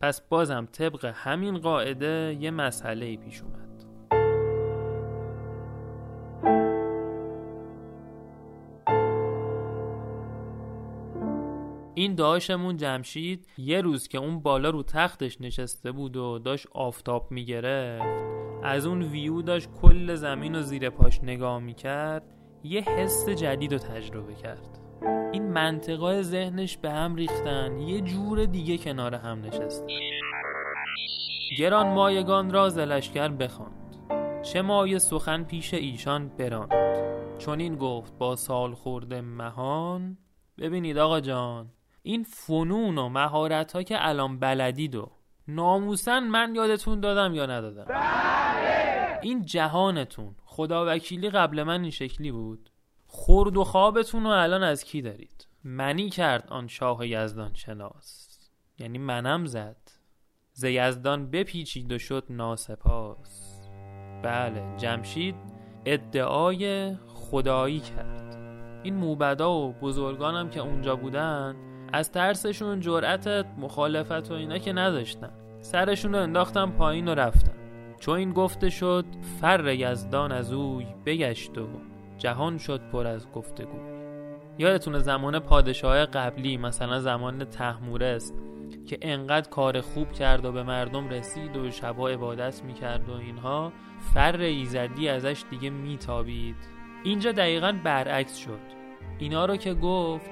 پس 0.00 0.20
بازم 0.20 0.68
طبق 0.72 1.04
همین 1.04 1.58
قاعده 1.58 2.36
یه 2.40 2.50
مسئله 2.50 3.06
ای 3.06 3.16
پیش 3.16 3.42
اومد. 3.42 3.71
این 12.02 12.14
داشمون 12.14 12.76
جمشید 12.76 13.46
یه 13.58 13.80
روز 13.80 14.08
که 14.08 14.18
اون 14.18 14.40
بالا 14.40 14.70
رو 14.70 14.82
تختش 14.82 15.40
نشسته 15.40 15.92
بود 15.92 16.16
و 16.16 16.38
داشت 16.38 16.66
آفتاب 16.72 17.30
می‌گرفت. 17.30 18.06
از 18.62 18.86
اون 18.86 19.02
ویو 19.02 19.42
داشت 19.42 19.68
کل 19.82 20.14
زمین 20.14 20.54
و 20.54 20.62
زیر 20.62 20.90
پاش 20.90 21.20
نگاه 21.22 21.58
می‌کرد 21.58 22.22
یه 22.64 22.80
حس 22.80 23.28
جدید 23.28 23.72
رو 23.72 23.78
تجربه 23.78 24.34
کرد. 24.34 24.78
این 25.32 25.52
منطقای 25.52 26.22
ذهنش 26.22 26.76
به 26.76 26.90
هم 26.90 27.14
ریختن 27.14 27.78
یه 27.78 28.00
جور 28.00 28.44
دیگه 28.44 28.78
کنار 28.78 29.14
هم 29.14 29.40
نشستن 29.40 29.86
گران 31.58 31.94
مایگان 31.94 32.50
را 32.50 32.68
زلشگر 32.68 33.28
بخواند. 33.28 33.96
چه 34.42 34.62
مایه 34.62 34.98
سخن 34.98 35.44
پیش 35.44 35.74
ایشان 35.74 36.28
براند. 36.28 37.38
چون 37.38 37.60
این 37.60 37.76
گفت 37.76 38.18
با 38.18 38.36
سال 38.36 38.74
خورده 38.74 39.20
مهان. 39.20 40.18
ببینید 40.58 40.98
آقا 40.98 41.20
جان. 41.20 41.70
این 42.02 42.22
فنون 42.22 42.98
و 42.98 43.08
مهارت 43.08 43.72
ها 43.72 43.82
که 43.82 44.08
الان 44.08 44.38
بلدید 44.38 44.94
و 44.94 45.10
ناموسن 45.48 46.24
من 46.24 46.54
یادتون 46.54 47.00
دادم 47.00 47.34
یا 47.34 47.46
ندادم؟ 47.46 47.86
این 49.22 49.44
جهانتون 49.44 50.34
خدا 50.44 50.84
وکیلی 50.88 51.30
قبل 51.30 51.62
من 51.62 51.80
این 51.80 51.90
شکلی 51.90 52.32
بود؟ 52.32 52.70
خورد 53.06 53.56
و 53.56 53.64
خوابتون 53.64 54.24
رو 54.24 54.30
الان 54.30 54.62
از 54.62 54.84
کی 54.84 55.02
دارید؟ 55.02 55.46
منی 55.64 56.10
کرد 56.10 56.48
آن 56.48 56.66
شاه 56.66 57.08
یزدان 57.08 57.54
شناس. 57.54 58.38
یعنی 58.78 58.98
منم 58.98 59.46
زد. 59.46 59.76
ز 60.52 60.64
یزدان 60.64 61.30
بپیچید 61.30 61.92
و 61.92 61.98
شد 61.98 62.24
ناسپاس. 62.30 63.60
بله 64.22 64.76
جمشید 64.76 65.34
ادعای 65.86 66.94
خدایی 66.94 67.80
کرد. 67.80 68.36
این 68.82 68.94
موبدا 68.94 69.52
و 69.52 69.72
بزرگانم 69.72 70.50
که 70.50 70.60
اونجا 70.60 70.96
بودن 70.96 71.71
از 71.92 72.12
ترسشون 72.12 72.80
جرأت 72.80 73.46
مخالفت 73.58 74.30
و 74.30 74.34
اینا 74.34 74.58
که 74.58 74.72
نداشتن. 74.72 75.30
سرشون 75.60 76.12
رو 76.12 76.22
انداختن 76.22 76.70
پایین 76.70 77.08
و 77.08 77.14
رفتن. 77.14 77.52
چون 78.00 78.18
این 78.18 78.32
گفته 78.32 78.70
شد 78.70 79.04
فر 79.40 79.74
یزدان 79.74 80.32
از 80.32 80.52
اوی 80.52 80.86
بگشت 81.06 81.58
و 81.58 81.68
جهان 82.18 82.58
شد 82.58 82.80
پر 82.92 83.06
از 83.06 83.30
گفتگو. 83.30 83.78
یادتونه 84.58 84.98
زمان 84.98 85.38
پادشاه 85.38 86.06
قبلی 86.06 86.56
مثلا 86.56 87.00
زمان 87.00 87.44
تحمورس 87.44 88.32
که 88.86 88.98
انقدر 89.02 89.50
کار 89.50 89.80
خوب 89.80 90.12
کرد 90.12 90.44
و 90.44 90.52
به 90.52 90.62
مردم 90.62 91.08
رسید 91.08 91.56
و 91.56 91.70
شبا 91.70 92.08
عبادت 92.08 92.62
می‌کرد 92.64 93.08
و 93.08 93.12
اینها 93.12 93.72
فر 94.14 94.40
ایزدی 94.40 95.08
ازش 95.08 95.44
دیگه 95.50 95.70
میتابید. 95.70 96.56
اینجا 97.04 97.32
دقیقا 97.32 97.72
برعکس 97.84 98.36
شد. 98.36 98.60
اینا 99.18 99.44
رو 99.44 99.56
که 99.56 99.74
گفت 99.74 100.30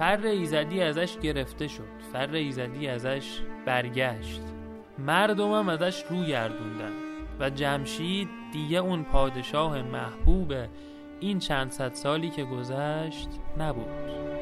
فر 0.00 0.26
ایزدی 0.26 0.82
ازش 0.82 1.18
گرفته 1.18 1.68
شد. 1.68 1.88
فر 2.12 2.34
ایزدی 2.34 2.88
ازش 2.88 3.40
برگشت. 3.66 4.42
مردم 4.98 5.52
هم 5.52 5.68
ازش 5.68 6.04
رو 6.10 6.24
گردوندن 6.24 6.92
و 7.40 7.50
جمشید 7.50 8.28
دیگه 8.52 8.78
اون 8.78 9.04
پادشاه 9.04 9.82
محبوب 9.82 10.52
این 11.20 11.38
چند 11.38 11.70
صد 11.70 11.94
سالی 11.94 12.30
که 12.30 12.44
گذشت 12.44 13.28
نبود. 13.58 14.39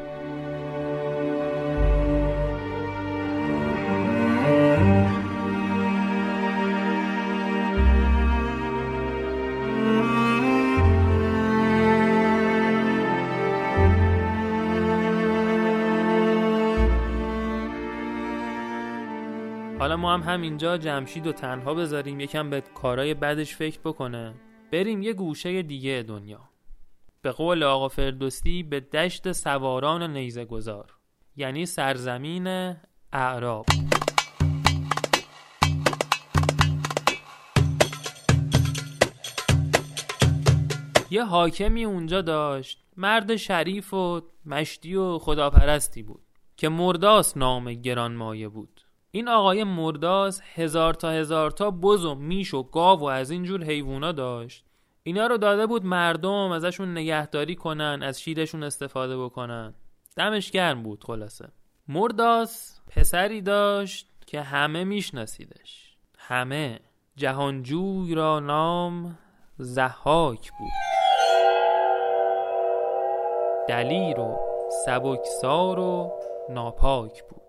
ما 19.98 20.14
هم 20.14 20.22
همینجا 20.22 20.78
جمشید 20.78 21.26
و 21.26 21.32
تنها 21.32 21.74
بذاریم 21.74 22.20
یکم 22.20 22.50
به 22.50 22.60
کارای 22.60 23.14
بدش 23.14 23.56
فکر 23.56 23.80
بکنه. 23.80 24.34
بریم 24.72 25.02
یه 25.02 25.12
گوشه 25.12 25.62
دیگه 25.62 26.04
دنیا. 26.08 26.40
به 27.22 27.32
قول 27.32 27.62
آقا 27.62 27.88
فردوسی 27.88 28.62
به 28.62 28.80
دشت 28.80 29.32
سواران 29.32 30.12
نیزه 30.12 30.44
گذار 30.44 30.94
یعنی 31.36 31.66
سرزمین 31.66 32.74
اعراب. 33.12 33.66
یه 41.10 41.24
حاکمی 41.24 41.84
اونجا 41.84 42.22
داشت. 42.22 42.84
مرد 42.96 43.36
شریف 43.36 43.94
و 43.94 44.20
مشتی 44.46 44.94
و 44.94 45.18
خداپرستی 45.18 46.02
بود 46.02 46.22
که 46.56 46.68
مرداس 46.68 47.36
نام 47.36 47.72
گرانمایه 47.72 48.48
بود. 48.48 48.77
این 49.10 49.28
آقای 49.28 49.64
مرداس 49.64 50.40
هزار 50.54 50.94
تا 50.94 51.10
هزار 51.10 51.50
تا 51.50 51.70
بز 51.70 52.04
و 52.04 52.14
میش 52.14 52.54
و 52.54 52.62
گاو 52.62 53.00
و 53.00 53.04
از 53.04 53.30
اینجور 53.30 53.64
حیوونا 53.64 54.12
داشت. 54.12 54.64
اینا 55.02 55.26
رو 55.26 55.38
داده 55.38 55.66
بود 55.66 55.84
مردم 55.84 56.50
ازشون 56.50 56.92
نگهداری 56.92 57.54
کنن 57.54 58.02
از 58.02 58.20
شیرشون 58.20 58.62
استفاده 58.62 59.18
بکنن. 59.24 59.74
دمش 60.16 60.50
گرم 60.50 60.82
بود 60.82 61.04
خلاصه. 61.04 61.48
مرداس 61.88 62.80
پسری 62.86 63.40
داشت 63.40 64.06
که 64.26 64.40
همه 64.40 64.84
میشناسیدش. 64.84 65.96
همه. 66.18 66.80
جهانجوی 67.16 68.14
را 68.14 68.40
نام 68.40 69.18
زحاک 69.58 70.52
بود. 70.58 70.70
دلیر 73.68 74.20
و 74.20 74.38
سبکسار 74.86 75.78
و 75.78 76.12
ناپاک 76.50 77.24
بود. 77.24 77.47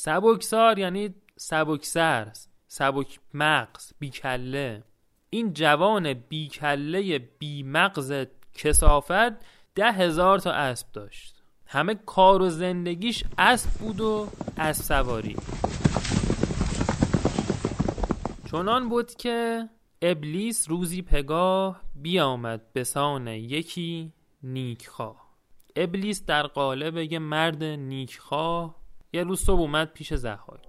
سبکسار 0.00 0.78
یعنی 0.78 1.14
سبکسر 1.36 2.32
سبک 2.66 3.20
مغز 3.34 3.92
بیکله. 3.98 4.82
این 5.30 5.52
جوان 5.52 6.12
بیکله 6.12 7.18
بی 7.18 7.62
مغز 7.62 8.26
کسافت 8.54 9.32
ده 9.74 9.92
هزار 9.92 10.38
تا 10.38 10.52
اسب 10.52 10.86
داشت. 10.92 11.34
همه 11.66 11.94
کار 11.94 12.42
و 12.42 12.48
زندگیش 12.48 13.24
اسب 13.38 13.70
بود 13.70 14.00
و 14.00 14.28
اسب 14.58 14.82
سواری. 14.82 15.36
چنان 18.50 18.88
بود 18.88 19.14
که 19.14 19.68
ابلیس 20.02 20.70
روزی 20.70 21.02
پگاه 21.02 21.80
بیامد 21.94 22.72
به 22.72 22.84
سان 22.84 23.26
یکی 23.26 24.12
نیکخواه. 24.42 25.28
ابلیس 25.76 26.24
در 26.24 26.42
قالب 26.46 26.96
یه 26.96 27.18
مرد 27.18 27.64
نیکخواه 27.64 28.77
یه 29.12 29.22
روز 29.22 29.40
صبح 29.40 29.60
اومد 29.60 29.92
پیش 29.92 30.14
زحاک. 30.14 30.60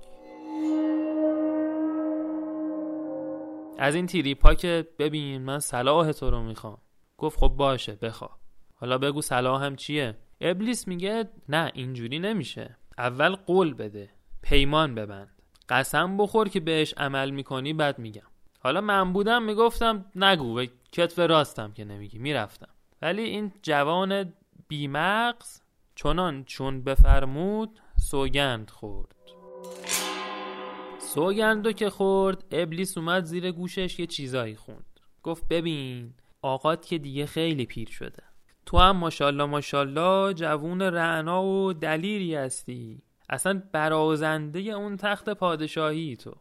از 3.77 3.96
این 3.96 4.05
تیریپا 4.05 4.53
که 4.53 4.88
ببین 5.00 5.41
من 5.41 5.60
صلاح 5.60 6.12
تو 6.12 6.29
رو 6.29 6.43
می‌خوام. 6.43 6.77
گفت 7.17 7.39
خب 7.39 7.48
باشه 7.48 7.96
بخوا. 7.96 8.29
حالا 8.75 8.98
بگو 8.98 9.22
صلاح 9.22 9.65
هم 9.65 9.75
چیه؟ 9.75 10.17
ابلیس 10.41 10.88
میگه 10.88 11.29
نه 11.50 11.72
اینجوری 11.74 12.19
نمیشه. 12.19 12.77
اول 12.98 13.36
قول 13.36 13.74
بده 13.74 14.10
پیمان 14.41 14.96
ببند. 14.96 15.41
قسم 15.69 16.17
بخور 16.17 16.50
که 16.50 16.60
بهش 16.60 16.93
عمل 16.98 17.29
می‌کنی 17.29 17.74
بعد 17.74 18.00
میگم. 18.00 18.27
حالا 18.60 18.81
من 18.81 19.13
بودم 19.13 19.43
می‌گفتم 19.43 20.05
نگو 20.15 20.53
به 20.53 20.69
کتف 20.91 21.19
راستم 21.19 21.72
که 21.72 21.86
نمیگی. 21.86 22.17
می‌رفتم. 22.17 22.69
ولی 23.01 23.22
این 23.22 23.51
جوان 23.62 24.34
بیمغز 24.67 25.62
چنان 25.96 26.43
چون 26.43 26.84
بفرمود 26.84 27.79
سوگند 28.01 28.70
خورد. 28.70 29.15
سوگندو 31.00 31.72
که 31.72 31.89
خورد 31.89 32.46
ابلیس 32.51 32.98
اومد 32.98 33.24
زیر 33.24 33.51
گوشش 33.51 34.00
یه 34.00 34.06
چیزایی 34.06 34.56
خوند. 34.56 35.00
گفت 35.24 35.48
ببین 35.48 36.13
آقات 36.41 36.86
که 36.86 36.98
دیگه 36.98 37.25
خیلی 37.25 37.65
پیر 37.65 37.89
شده. 37.89 38.24
تو 38.65 38.77
هم 38.77 38.98
ماشالله 38.98 39.46
ماشالله 39.46 40.34
جوون 40.34 40.82
رعنا 40.82 41.44
و 41.44 41.74
دلیری 41.74 42.36
هستی. 42.36 43.01
اصلا 43.29 43.63
برازنده 43.72 44.60
اون 44.60 44.98
تخت 44.98 45.29
پادشاهی 45.29 46.15
تو. 46.15 46.36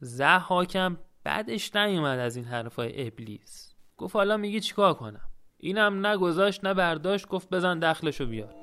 زه 0.00 0.38
حاکم 0.38 0.98
بعدش 1.24 1.76
نیومد 1.76 2.18
از 2.18 2.36
این 2.36 2.44
حرفای 2.44 3.06
ابلیس. 3.06 3.74
گفت 3.96 4.16
حالا 4.16 4.36
میگی 4.36 4.60
چیکار 4.60 4.94
کنم؟ 4.94 5.30
اینم 5.56 6.06
نه 6.06 6.50
نه 6.62 6.74
برداشت 6.74 7.28
گفت 7.28 7.50
بزن 7.50 7.78
دخلشو 7.78 8.26
بیار. 8.26 8.59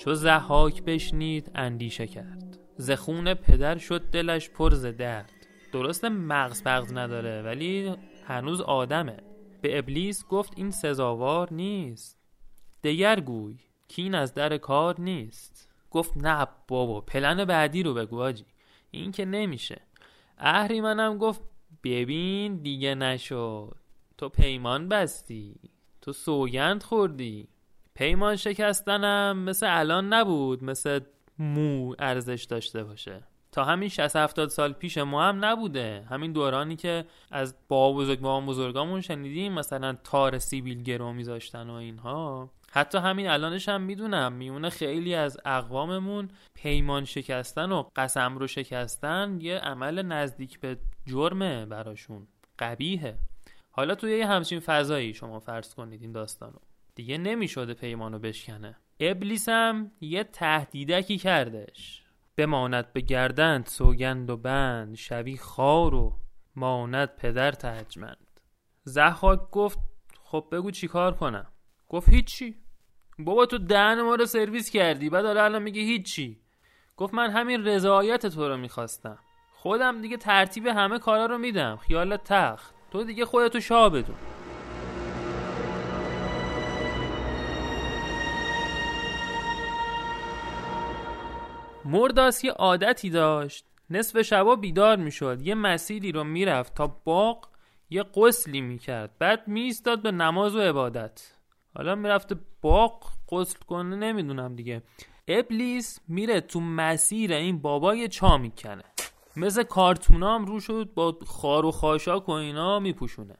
چو 0.00 0.14
زحاک 0.14 0.82
بشنید 0.82 1.50
اندیشه 1.54 2.06
کرد. 2.06 2.58
زخون 2.76 3.34
پدر 3.34 3.78
شد 3.78 4.10
دلش 4.10 4.50
پر 4.50 4.74
ز 4.74 4.84
درد. 4.86 5.32
درسته 5.72 6.08
مغز 6.08 6.64
پغز 6.64 6.92
نداره 6.92 7.42
ولی 7.42 7.94
هنوز 8.24 8.60
آدمه. 8.60 9.16
به 9.60 9.78
ابلیس 9.78 10.26
گفت 10.26 10.52
این 10.56 10.70
سزاوار 10.70 11.52
نیست. 11.52 12.18
دگر 12.84 13.20
گوی 13.20 13.58
که 13.88 14.02
این 14.02 14.14
از 14.14 14.34
در 14.34 14.58
کار 14.58 15.00
نیست. 15.00 15.68
گفت 15.90 16.16
نه 16.16 16.46
بابا 16.68 17.00
پلن 17.00 17.44
بعدی 17.44 17.82
رو 17.82 17.94
بگو 17.94 18.20
آجی. 18.20 18.46
این 18.90 19.12
که 19.12 19.24
نمیشه. 19.24 19.80
اهریمنم 20.38 21.18
گفت 21.18 21.42
ببین 21.84 22.56
دیگه 22.56 22.94
نشد. 22.94 23.76
تو 24.18 24.28
پیمان 24.28 24.88
بستی. 24.88 25.54
تو 26.00 26.12
سوگند 26.12 26.82
خوردی. 26.82 27.48
پیمان 28.00 28.36
شکستنم 28.36 29.38
مثل 29.38 29.66
الان 29.70 30.12
نبود 30.12 30.64
مثل 30.64 31.00
مو 31.38 31.94
ارزش 31.98 32.46
داشته 32.50 32.84
باشه. 32.84 33.22
تا 33.52 33.64
همین 33.64 33.88
60 33.88 34.16
70 34.16 34.48
سال 34.48 34.72
پیش 34.72 34.98
ما 34.98 35.22
هم 35.24 35.44
نبوده. 35.44 36.06
همین 36.10 36.32
دورانی 36.32 36.76
که 36.76 37.04
از 37.30 37.54
با 37.68 37.92
بزرگ 37.92 38.20
با 38.20 38.40
بزرگامون 38.40 39.00
شنیدیم 39.00 39.52
مثلا 39.52 39.96
تار 40.04 40.38
سیبیل 40.38 40.82
گرو 40.82 41.12
میذاشتن 41.12 41.70
و 41.70 41.72
اینها. 41.72 42.50
حتی 42.70 42.98
همین 42.98 43.28
الانش 43.28 43.68
هم 43.68 43.80
می‌دونم 43.80 44.32
میونه 44.32 44.70
خیلی 44.70 45.14
از 45.14 45.38
اقواممون 45.44 46.28
پیمان 46.54 47.04
شکستن 47.04 47.72
و 47.72 47.84
قسم 47.96 48.38
رو 48.38 48.46
شکستن 48.46 49.38
یه 49.40 49.58
عمل 49.58 50.02
نزدیک 50.02 50.60
به 50.60 50.76
جرمه 51.06 51.66
براشون. 51.66 52.26
قبیهه 52.58 53.18
حالا 53.70 53.94
توی 53.94 54.18
یه 54.18 54.26
همچین 54.26 54.60
فضایی 54.60 55.14
شما 55.14 55.40
فرض 55.40 55.74
کنید 55.74 56.02
این 56.02 56.12
داستانو. 56.12 56.58
دیگه 57.00 57.18
نمی‌شده 57.18 57.74
پیمانو 57.74 58.18
بشکنه. 58.18 58.76
ابلیس 59.00 59.48
هم 59.48 59.92
یه 60.00 60.24
تهدیدکی 60.24 61.18
کردش. 61.18 62.02
بماند 62.36 62.92
به 62.92 63.00
گردند 63.00 63.66
سوگند 63.66 64.30
و 64.30 64.36
بند 64.36 64.94
شبی 64.94 65.36
خار 65.36 65.94
و 65.94 66.16
ماند 66.56 67.16
پدر 67.16 67.52
تهجمند 67.52 68.40
زحاک 68.84 69.50
گفت 69.50 69.78
خب 70.22 70.48
بگو 70.52 70.70
چیکار 70.70 71.14
کنم؟ 71.14 71.46
گفت 71.88 72.08
هیچی. 72.08 72.56
بابا 73.18 73.46
تو 73.46 73.58
دهن 73.58 74.02
ما 74.02 74.14
رو 74.14 74.26
سرویس 74.26 74.70
کردی 74.70 75.10
بعد 75.10 75.24
حالا 75.24 75.44
الان 75.44 75.62
میگه 75.62 75.82
هیچی. 75.82 76.40
گفت 76.96 77.14
من 77.14 77.30
همین 77.30 77.64
رضایت 77.64 78.26
تو 78.26 78.48
رو 78.48 78.56
می‌خواستم. 78.56 79.18
خودم 79.52 80.02
دیگه 80.02 80.16
ترتیب 80.16 80.66
همه 80.66 80.98
کارا 80.98 81.26
رو 81.26 81.38
میدم. 81.38 81.76
خیال 81.76 82.16
تخت. 82.16 82.74
تو 82.90 83.04
دیگه 83.04 83.24
خودتو 83.24 83.60
شاه 83.60 83.90
بدون. 83.90 84.16
مرداس 91.90 92.44
یه 92.44 92.52
عادتی 92.52 93.10
داشت. 93.10 93.64
نصف 93.90 94.22
شبا 94.22 94.56
بیدار 94.56 94.96
می‌شد. 94.96 95.42
یه 95.42 95.54
مسیری 95.54 96.12
رو 96.12 96.24
می‌رفت 96.24 96.74
تا 96.74 96.86
باغ 96.86 97.48
یه 97.90 98.04
قسلی 98.14 98.60
می‌کرد. 98.60 99.10
بعد 99.18 99.48
میستاد 99.48 100.02
به 100.02 100.10
نماز 100.10 100.56
و 100.56 100.60
عبادت. 100.60 101.32
حالا 101.76 101.94
می‌رفته 101.94 102.36
باغ 102.62 103.06
قسل 103.32 103.58
کنه 103.58 103.96
نمی‌دونم 103.96 104.56
دیگه. 104.56 104.82
ابلیس 105.28 106.00
میره 106.08 106.40
تو 106.40 106.60
مسیر 106.60 107.32
این 107.32 107.58
بابا 107.58 107.94
یه 107.94 108.08
چا 108.08 108.38
می‌کنه. 108.38 108.84
مثل 109.36 109.62
کارتونا 109.62 110.34
هم 110.34 110.44
رو 110.44 110.60
شد 110.60 110.90
با 110.94 111.18
خار 111.26 111.66
و 111.66 111.70
خاشاک 111.70 112.28
و 112.28 112.32
اینا 112.32 112.78
میپوشونه. 112.78 113.36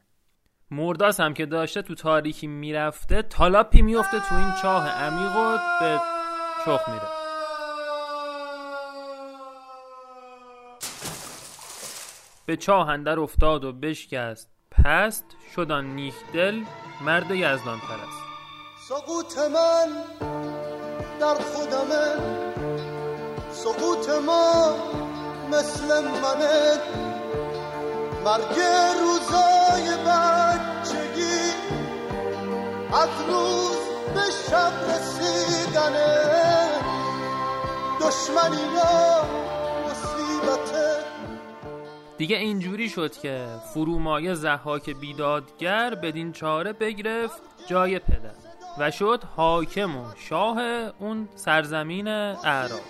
مرداس 0.71 1.21
هم 1.21 1.35
که 1.35 1.47
داشته 1.47 1.83
تو 1.83 1.95
تاریکی 1.95 2.47
می‌رفته 2.47 3.23
تالاپی 3.23 3.83
میفته 3.83 4.29
تو 4.29 4.35
این 4.35 4.53
چاه 4.63 4.89
عمیق 4.89 5.61
به 5.81 6.01
چخ 6.65 6.89
میره. 6.89 7.20
به 12.51 12.57
چاه 12.57 12.89
اندر 12.89 13.21
افتاد 13.21 13.65
و 13.65 13.73
بشکست. 13.73 14.49
پست 14.71 15.25
شدان 15.55 15.95
نیک 15.95 16.15
دل 16.33 16.61
مرد 17.01 17.31
یزدان 17.31 17.79
پرست 17.79 18.23
سقوط 18.89 19.39
من 19.39 19.89
در 21.21 21.35
خودمه 21.35 22.07
سقوط 23.51 24.09
ما 24.27 24.75
مثل 25.51 26.01
منه. 26.01 26.79
مرگ 28.25 28.61
روزای 29.01 29.97
بچگی 30.07 31.51
از 32.93 33.29
روز 33.29 33.79
به 34.15 34.31
شب 34.51 34.73
رسیدنه. 34.91 36.17
دشمنی 38.01 38.65
دیگه 42.21 42.37
اینجوری 42.37 42.89
شد 42.89 43.13
که 43.13 43.47
فرومایه 43.75 44.35
زحاک 44.35 44.91
بیدادگر 44.91 45.95
بدین 45.95 46.33
چاره 46.33 46.73
بگرفت 46.73 47.43
جای 47.67 47.99
پدر 47.99 48.35
و 48.79 48.91
شد 48.91 49.25
حاکم 49.37 49.97
و 49.97 50.05
شاه 50.17 50.61
اون 50.99 51.29
سرزمین 51.35 52.09
اعراب. 52.09 52.81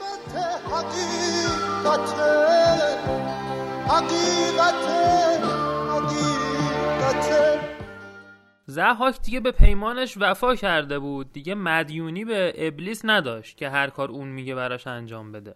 زحاک 8.67 9.23
دیگه 9.23 9.41
به 9.41 9.53
پیمانش 9.53 10.15
وفا 10.21 10.55
کرده 10.55 10.99
بود. 10.99 11.33
دیگه 11.33 11.55
مدیونی 11.55 12.25
به 12.25 12.55
ابلیس 12.57 13.01
نداشت 13.05 13.57
که 13.57 13.71
هر 13.71 13.91
کار 13.91 14.11
اون 14.11 14.29
میگه 14.29 14.55
براش 14.55 14.87
انجام 14.87 15.33
بده. 15.33 15.55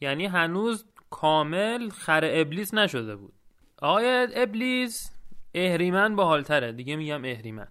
یعنی 0.00 0.26
هنوز 0.26 0.84
کامل 1.12 1.90
خر 1.90 2.24
ابلیس 2.24 2.74
نشده 2.74 3.16
بود. 3.16 3.34
آقای 3.82 4.28
ابلیس 4.34 5.10
اهریمن 5.54 6.16
با 6.16 6.24
حالتره 6.24 6.72
دیگه 6.72 6.96
میگم 6.96 7.24
اهریمن. 7.24 7.68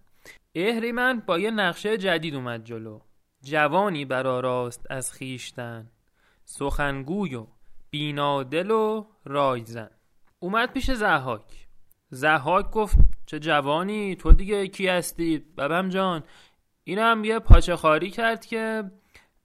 اهریمن 0.56 1.20
با 1.20 1.40
یه 1.40 1.52
نقشه 1.52 1.98
جدید 1.98 2.36
اومد 2.36 2.64
جلو. 2.64 3.00
جوانی 3.44 4.06
برآراست 4.06 4.88
از 4.90 5.14
خیشتن. 5.14 5.92
سخنگوی 6.46 7.36
و 7.36 7.48
بینادل 7.90 8.72
و 8.72 9.06
رایزن 9.26 9.90
اومد 10.40 10.74
پیش 10.74 10.92
زحاک. 10.92 11.68
زحاک 12.10 12.72
گفت 12.72 12.98
چه 13.26 13.40
جوانی 13.40 14.16
تو 14.16 14.34
دیگه 14.34 14.68
کی 14.68 14.88
هستی؟ 14.88 15.38
ببم 15.58 15.90
جان. 15.90 16.24
اینم 16.84 17.24
یه 17.24 17.40
پاچه 17.40 17.76
خاری 17.76 18.12
کرد 18.12 18.46
که 18.46 18.92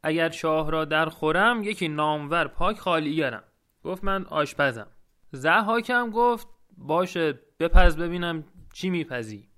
اگر 0.02 0.30
شاه 0.30 0.70
را 0.70 0.84
در 0.84 1.08
خورم 1.08 1.62
یکی 1.62 1.88
نامور 1.88 2.48
پاک 2.48 2.78
خالی 2.78 3.16
گرم 3.16 3.42
گفت 3.86 4.04
من 4.04 4.24
آشپزم. 4.24 4.86
زحاکم 5.32 6.10
گفت 6.10 6.48
باشه 6.78 7.40
بپز 7.60 7.96
ببینم 7.96 8.44
چی 8.74 8.90
میپزی. 8.90 9.48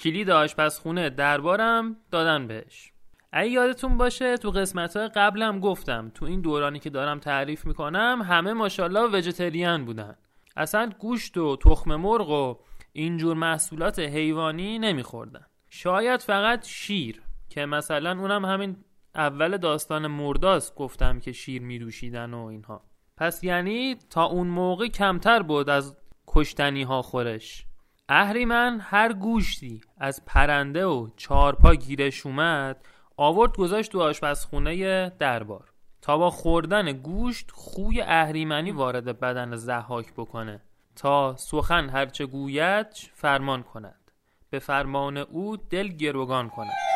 کلید 0.00 0.30
آشپزخونه 0.30 1.10
دربارم 1.10 1.96
دادن 2.10 2.46
بهش. 2.46 2.92
اگه 3.32 3.50
یادتون 3.50 3.98
باشه 3.98 4.36
تو 4.36 4.50
قسمت 4.50 4.96
های 4.96 5.08
قبلم 5.08 5.60
گفتم 5.60 6.10
تو 6.14 6.24
این 6.24 6.40
دورانی 6.40 6.78
که 6.78 6.90
دارم 6.90 7.18
تعریف 7.18 7.66
می‌کنم 7.66 8.22
همه 8.28 8.52
ماشاءالله 8.52 9.18
وجتریان 9.18 9.84
بودن. 9.84 10.16
اصلا 10.56 10.90
گوشت 10.98 11.36
و 11.36 11.56
تخم 11.56 11.96
مرغ 11.96 12.30
و 12.30 12.56
اینجور 12.92 13.36
محصولات 13.36 13.98
حیوانی 13.98 14.78
نمیخوردن. 14.78 15.46
شاید 15.70 16.20
فقط 16.20 16.66
شیر 16.66 17.22
که 17.48 17.66
مثلا 17.66 18.20
اونم 18.20 18.44
همین 18.44 18.76
اول 19.14 19.56
داستان 19.56 20.06
مرداس 20.06 20.74
گفتم 20.74 21.20
که 21.20 21.32
شیر 21.32 21.62
میدوشیدن 21.62 22.34
و 22.34 22.44
اینها. 22.44 22.82
پس 23.18 23.44
یعنی 23.44 23.96
تا 24.10 24.24
اون 24.24 24.46
موقع 24.46 24.88
کمتر 24.88 25.42
بود 25.42 25.70
از 25.70 25.96
کشتنی 26.26 26.82
ها 26.82 27.02
خورش 27.02 27.64
اهریمن 28.08 28.80
هر 28.80 29.12
گوشتی 29.12 29.80
از 29.98 30.22
پرنده 30.26 30.84
و 30.86 31.08
چارپا 31.16 31.74
گیرش 31.74 32.26
اومد 32.26 32.86
آورد 33.16 33.56
گذاشت 33.56 33.92
تو 33.92 34.00
آشپزخونه 34.00 35.10
دربار. 35.10 35.72
تا 36.02 36.18
با 36.18 36.30
خوردن 36.30 36.92
گوشت 36.92 37.50
خوی 37.50 38.00
اهریمنی 38.00 38.70
وارد 38.70 39.20
بدن 39.20 39.56
زحاک 39.56 40.12
بکنه. 40.14 40.60
تا 40.96 41.36
سخن 41.36 41.88
هرچه 41.88 42.26
گوید 42.26 42.86
فرمان 43.14 43.62
کند. 43.62 44.10
به 44.50 44.58
فرمان 44.58 45.16
او 45.16 45.56
دل 45.56 45.88
گروگان 45.88 46.48
کند. 46.48 46.87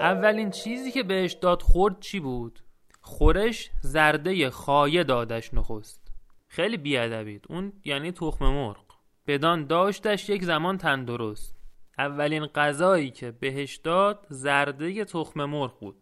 اولین 0.00 0.50
چیزی 0.50 0.90
که 0.92 1.02
بهش 1.02 1.32
داد 1.32 1.62
خورد 1.62 2.00
چی 2.00 2.20
بود؟ 2.20 2.60
خورش 3.00 3.70
زرده 3.80 4.50
خایه 4.50 5.04
دادش 5.04 5.54
نخست. 5.54 6.12
خیلی 6.48 6.76
بیادبید. 6.76 7.44
اون 7.48 7.72
یعنی 7.84 8.12
تخم 8.12 8.44
مرغ. 8.44 8.84
بدان 9.26 9.66
داشتش 9.66 10.28
یک 10.28 10.44
زمان 10.44 10.78
تندرست. 10.78 11.56
اولین 11.98 12.46
غذایی 12.46 13.10
که 13.10 13.30
بهش 13.30 13.76
داد 13.76 14.26
زرده 14.30 15.04
تخم 15.04 15.44
مرغ 15.44 15.78
بود. 15.80 15.96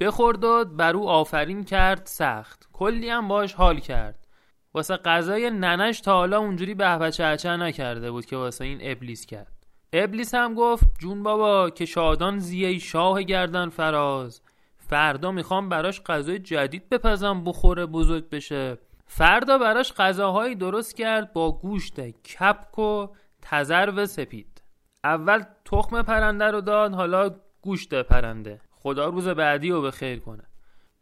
بخورد 0.00 0.76
بر 0.76 0.96
او 0.96 1.08
آفرین 1.08 1.64
کرد 1.64 2.06
سخت. 2.06 2.68
کلی 2.72 3.08
هم 3.08 3.28
باش 3.28 3.54
حال 3.54 3.80
کرد. 3.80 4.26
واسه 4.74 4.96
غذای 4.96 5.50
ننش 5.50 6.00
تا 6.00 6.12
حالا 6.12 6.38
اونجوری 6.38 6.74
به 6.74 6.98
بچه 6.98 7.56
نکرده 7.56 8.10
بود 8.10 8.26
که 8.26 8.36
واسه 8.36 8.64
این 8.64 8.78
ابلیس 8.82 9.26
کرد. 9.26 9.51
ابلیس 9.92 10.34
هم 10.34 10.54
گفت 10.54 10.84
جون 10.98 11.22
بابا 11.22 11.70
که 11.70 11.84
شادان 11.84 12.38
زیه 12.38 12.78
شاه 12.78 13.22
گردن 13.22 13.68
فراز. 13.68 14.40
فردا 14.78 15.30
می‌خوام 15.30 15.68
براش 15.68 16.02
غذای 16.02 16.38
جدید 16.38 16.88
بپزم 16.88 17.44
بخوره 17.44 17.86
بزرگ 17.86 18.28
بشه. 18.28 18.78
فردا 19.06 19.58
براش 19.58 19.92
غذاهایی 19.92 20.54
درست 20.54 20.96
کرد 20.96 21.32
با 21.32 21.52
گوشت 21.52 22.00
کپک 22.00 22.78
و 22.78 23.06
تزرو 23.42 24.06
سپید. 24.06 24.62
اول 25.04 25.42
تخم 25.64 26.02
پرنده 26.02 26.44
رو 26.44 26.60
داد 26.60 26.94
حالا 26.94 27.30
گوشت 27.60 27.94
پرنده. 27.94 28.60
خدا 28.70 29.08
روز 29.08 29.28
بعدی 29.28 29.70
رو 29.70 29.82
به 29.82 29.90
خیر 29.90 30.18
کنه. 30.18 30.44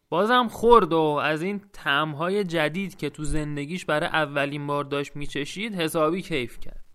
بازم 0.08 0.48
خورد 0.48 0.92
و 0.92 1.00
از 1.00 1.42
این 1.42 1.60
تعمهای 1.72 2.44
جدید 2.44 2.96
که 2.96 3.10
تو 3.10 3.24
زندگیش 3.24 3.84
برای 3.84 4.08
اولین 4.08 4.66
بار 4.66 4.84
داشت 4.84 5.16
میچشید 5.16 5.74
حسابی 5.74 6.22
کیف 6.22 6.60
کرد. 6.60 6.89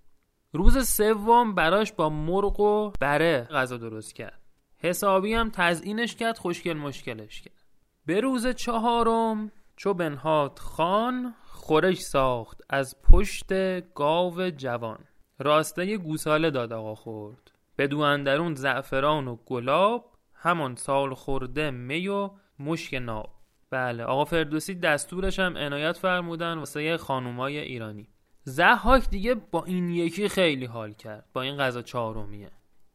روز 0.55 0.87
سوم 0.87 1.55
براش 1.55 1.93
با 1.93 2.09
مرغ 2.09 2.59
و 2.59 2.91
بره 3.01 3.47
غذا 3.51 3.77
درست 3.77 4.15
کرد. 4.15 4.41
حسابی 4.77 5.33
هم 5.33 5.49
تزئینش 5.49 6.15
کرد 6.15 6.37
خوشگل 6.37 6.73
مشکلش 6.73 7.41
کرد. 7.41 7.63
به 8.05 8.19
روز 8.19 8.47
چهارم 8.47 9.51
چو 9.75 9.93
بنهاد 9.93 10.59
خان 10.59 11.35
خورش 11.45 11.99
ساخت 11.99 12.61
از 12.69 12.95
پشت 13.01 13.53
گاو 13.93 14.49
جوان. 14.49 14.99
راسته 15.39 15.97
گوساله 15.97 16.51
داد 16.51 16.73
آقا 16.73 16.95
خورد 16.95 17.51
به 17.75 17.95
اندرون 17.95 18.55
زعفران 18.55 19.27
و 19.27 19.35
گلاب 19.45 20.11
همان 20.33 20.75
سال 20.75 21.13
خورده 21.13 21.71
می 21.71 22.07
و 22.07 22.29
مشک 22.59 22.93
ناب. 22.93 23.29
بله 23.69 24.03
آقا 24.03 24.25
فردوسی 24.25 24.75
دستورش 24.75 25.39
هم 25.39 25.57
عنایت 25.57 25.97
فرمودن 25.97 26.57
واسه 26.57 26.97
خانومای 26.97 27.57
ایرانی. 27.57 28.07
زحاک 28.47 29.09
دیگه 29.09 29.35
با 29.35 29.63
این 29.63 29.89
یکی 29.89 30.29
خیلی 30.29 30.65
حال 30.65 30.93
کرد 30.93 31.25
با 31.33 31.41
این 31.41 31.57
غذا 31.57 31.81
چهارمیه. 31.81 32.51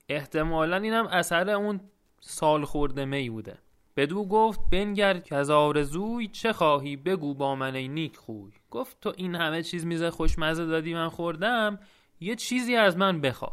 احتمالا 0.08 0.76
اینم 0.76 1.06
اثر 1.06 1.50
اون 1.50 1.80
سال 2.20 2.64
خورده 2.64 3.04
می 3.04 3.30
بوده. 3.30 3.58
بدو 3.96 4.24
گفت 4.24 4.60
بنگر 4.72 5.18
که 5.18 5.36
از 5.36 5.50
آرزوی 5.50 6.28
چه 6.28 6.52
خواهی؟ 6.52 6.96
بگو 6.96 7.34
با 7.34 7.54
من 7.54 7.74
ای 7.74 7.88
نیک 7.88 8.16
خوی. 8.16 8.52
گفت 8.70 9.00
تو 9.00 9.12
این 9.16 9.34
همه 9.34 9.62
چیز 9.62 9.86
میزه 9.86 10.10
خوشمزه 10.10 10.66
دادی 10.66 10.94
من 10.94 11.08
خوردم 11.08 11.78
یه 12.20 12.36
چیزی 12.36 12.76
از 12.76 12.96
من 12.96 13.20
بخوا. 13.20 13.52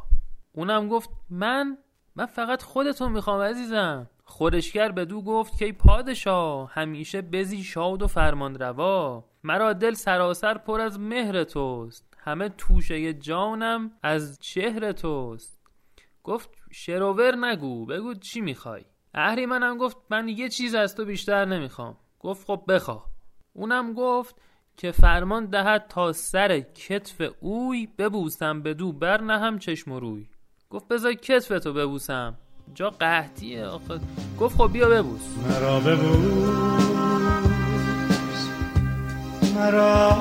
اونم 0.54 0.88
گفت 0.88 1.10
من؟ 1.30 1.78
من 2.16 2.26
فقط 2.26 2.64
خودتو 2.64 3.10
می‌خوام 3.10 3.42
عزیزم. 3.42 4.10
خورشگر 4.30 4.92
بدو 4.92 5.22
گفت 5.22 5.58
که 5.58 5.72
پادشاه 5.72 6.72
همیشه 6.74 7.22
بزی 7.22 7.64
شاد 7.64 8.02
و 8.02 8.08
فرمان 8.08 8.60
روا 8.60 9.26
مرا 9.44 9.74
دل 9.74 9.94
سراسر 9.94 10.58
پر 10.58 10.82
از 10.82 11.00
مهر 11.00 11.44
توست. 11.44 12.14
همه 12.18 12.50
توشه 12.50 13.14
جانم 13.14 13.92
از 14.04 14.40
چهر 14.40 14.92
توست. 14.92 15.62
گفت 16.24 16.50
شروور 16.72 17.36
نگو 17.36 17.86
بگو 17.86 18.14
چی 18.14 18.42
می‌خوای؟ 18.42 18.86
اهریمنم 19.14 19.78
گفت 19.78 19.98
من 20.10 20.28
یه 20.28 20.50
چیز 20.50 20.76
از 20.76 20.96
تو 20.96 21.06
بیشتر 21.06 21.46
نمی‌خوام. 21.46 21.98
گفت 22.20 22.48
خب 22.48 22.64
بخوا. 22.68 23.04
اونم 23.54 23.94
گفت 23.94 24.36
که 24.78 24.92
فرمان 24.92 25.46
دهد 25.46 25.88
تا 25.90 26.14
سر 26.14 26.60
کتف 26.60 27.22
اوی 27.40 27.88
ببوسم 27.98 28.62
بدو 28.62 28.92
بر 28.92 29.22
نهم 29.22 29.60
چشم 29.60 29.92
و 29.92 30.00
روی. 30.00 30.30
گفت 30.70 30.88
بذار 30.88 31.14
کتف 31.14 31.48
تو 31.60 31.74
ببوسم. 31.74 32.38
جا 32.76 32.90
قحطیه. 32.90 33.66
آخه 33.66 34.00
گفت 34.40 34.58
خب 34.58 34.70
بیا 34.74 34.90
ببوس. 34.90 35.22
مرا 35.50 35.80
ببوس. 35.80 36.58
مرا 39.56 40.18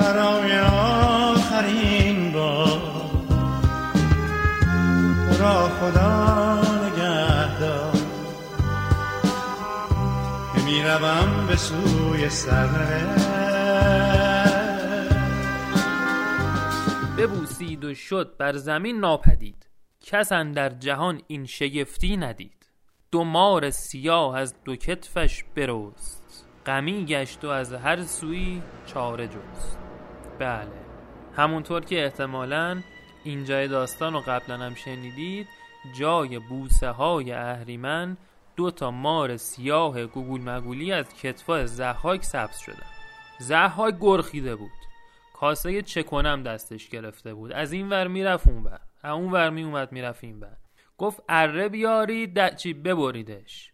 برای 0.00 0.60
آخرین 0.60 2.32
بار. 2.32 2.80
را 5.38 5.68
خدا 5.68 6.60
نگهدار. 6.60 7.92
که 10.54 10.62
می‌روم 10.64 11.46
به 11.48 11.56
سوی 11.56 12.30
سرنوشت 12.30 14.29
ببوسید 17.20 17.84
و 17.84 17.94
شد 17.94 18.36
بر 18.38 18.56
زمین 18.56 19.00
ناپدید. 19.00 19.68
کس 20.00 20.32
در 20.32 20.68
جهان 20.68 21.22
این 21.26 21.46
شگفتی 21.46 22.16
ندید. 22.16 22.66
دو 23.12 23.24
مار 23.24 23.70
سیاه 23.70 24.36
از 24.36 24.54
دو 24.64 24.76
کتفش 24.76 25.44
برست. 25.56 26.46
غمی 26.66 27.04
گشت 27.04 27.44
و 27.44 27.48
از 27.48 27.72
هر 27.72 28.02
سوی 28.04 28.62
چاره 28.86 29.28
جست. 29.28 29.78
بله 30.38 30.72
همونطور 31.36 31.84
که 31.84 32.04
احتمالا 32.04 32.82
اینجای 33.24 33.68
داستان 33.68 34.12
رو 34.12 34.20
قبلا 34.20 34.56
هم 34.56 34.74
شنیدید 34.74 35.46
جای 35.98 36.38
بوسه 36.38 36.88
های 36.88 37.32
اهریمن 37.32 38.16
دو 38.56 38.70
تا 38.70 38.90
مار 38.90 39.36
سیاه 39.36 40.06
گوگول 40.06 40.40
مگولی 40.40 40.92
از 40.92 41.14
کتفای 41.14 41.66
زحاک 41.66 42.24
سبز 42.24 42.58
شدن. 42.58 42.86
زحاک 43.38 43.94
گرخیده 44.00 44.56
بود. 44.56 44.89
کاسه 45.40 45.82
چکنم 45.82 46.42
دستش 46.42 46.88
گرفته 46.88 47.34
بود. 47.34 47.52
از 47.52 47.72
این 47.72 47.88
ور 47.88 48.08
می‌رفت 48.08 48.48
اون 48.48 48.62
ور. 48.62 48.80
اون 49.04 49.30
ور 49.30 49.50
می 49.50 49.62
اومد 49.62 49.92
می‌رفت 49.92 50.24
این 50.24 50.40
ور. 50.40 50.56
گفت 50.98 51.22
اره 51.28 51.68
بیارید 51.68 52.56
چی 52.56 52.74
ببریدش. 52.74 53.72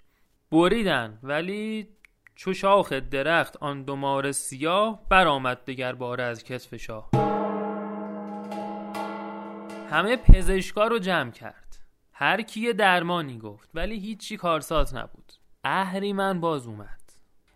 بریدن 0.52 1.18
ولی 1.22 1.88
چو 2.34 2.54
شاخ 2.54 2.92
درخت 2.92 3.56
آن 3.56 3.82
دو 3.82 4.32
سیاه 4.32 5.08
برآمد 5.08 5.64
دگر 5.64 5.92
باره 5.92 6.24
از 6.24 6.44
کتف 6.44 6.74
شاه. 6.76 7.10
همه 9.90 10.16
پزشکا 10.16 10.86
رو 10.86 10.98
جمع 10.98 11.30
کرد. 11.30 11.78
هر 12.12 12.42
کی 12.42 12.72
درمانی 12.72 13.38
گفت 13.38 13.70
ولی 13.74 13.98
هیچی 13.98 14.36
کارساز 14.36 14.94
نبود. 14.94 15.32
اهریمن 15.64 16.40
باز 16.40 16.66
اومد. 16.66 17.12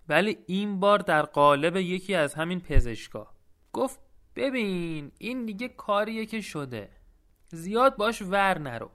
ولی 0.09 0.38
این 0.46 0.81
بار 0.81 0.99
در 0.99 1.23
قالب 1.23 1.77
یکی 1.77 2.14
از 2.14 2.35
همین 2.35 2.61
پزشکا. 2.61 3.39
گفت 3.72 4.00
ببین 4.37 5.12
این 5.18 5.46
دیگه 5.46 5.68
کاریه 5.68 6.26
که 6.26 6.40
شده. 6.40 6.88
زیاد 7.48 7.96
باش 7.96 8.22
ور 8.22 8.59
نرو. 8.59 8.90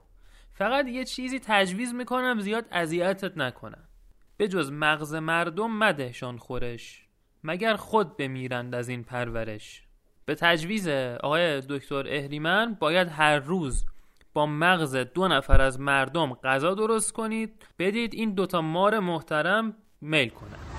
فقط 0.52 0.88
یه 0.88 1.04
چیزی 1.04 1.40
تجویز 1.44 1.94
می‌کنم 1.94 2.40
زیاد 2.40 2.66
اذیتت 2.70 3.38
نکنم. 3.38 3.88
به 4.36 4.48
جز 4.48 4.70
مغز 4.72 5.14
مردم 5.14 5.70
مدهشان 5.70 6.38
خورش 6.38 7.06
مگر 7.44 7.76
خود 7.76 8.16
بمیرند 8.16 8.74
از 8.74 8.88
این 8.88 9.04
پرورش. 9.04 9.82
به 10.24 10.34
تجویز 10.34 10.88
آقای 10.88 11.60
دکتر 11.60 12.06
اهریمن 12.08 12.76
باید 12.80 13.08
هر 13.08 13.38
روز 13.38 13.86
با 14.32 14.46
مغز 14.46 14.96
دو 14.96 15.28
نفر 15.28 15.60
از 15.60 15.80
مردم 15.80 16.34
غذا 16.34 16.74
درست 16.74 17.12
کنید. 17.12 17.66
بدید 17.78 18.14
این 18.14 18.34
دوتا 18.34 18.60
مار 18.60 18.98
محترم 18.98 19.76
میل 20.00 20.28
کنند 20.28 20.75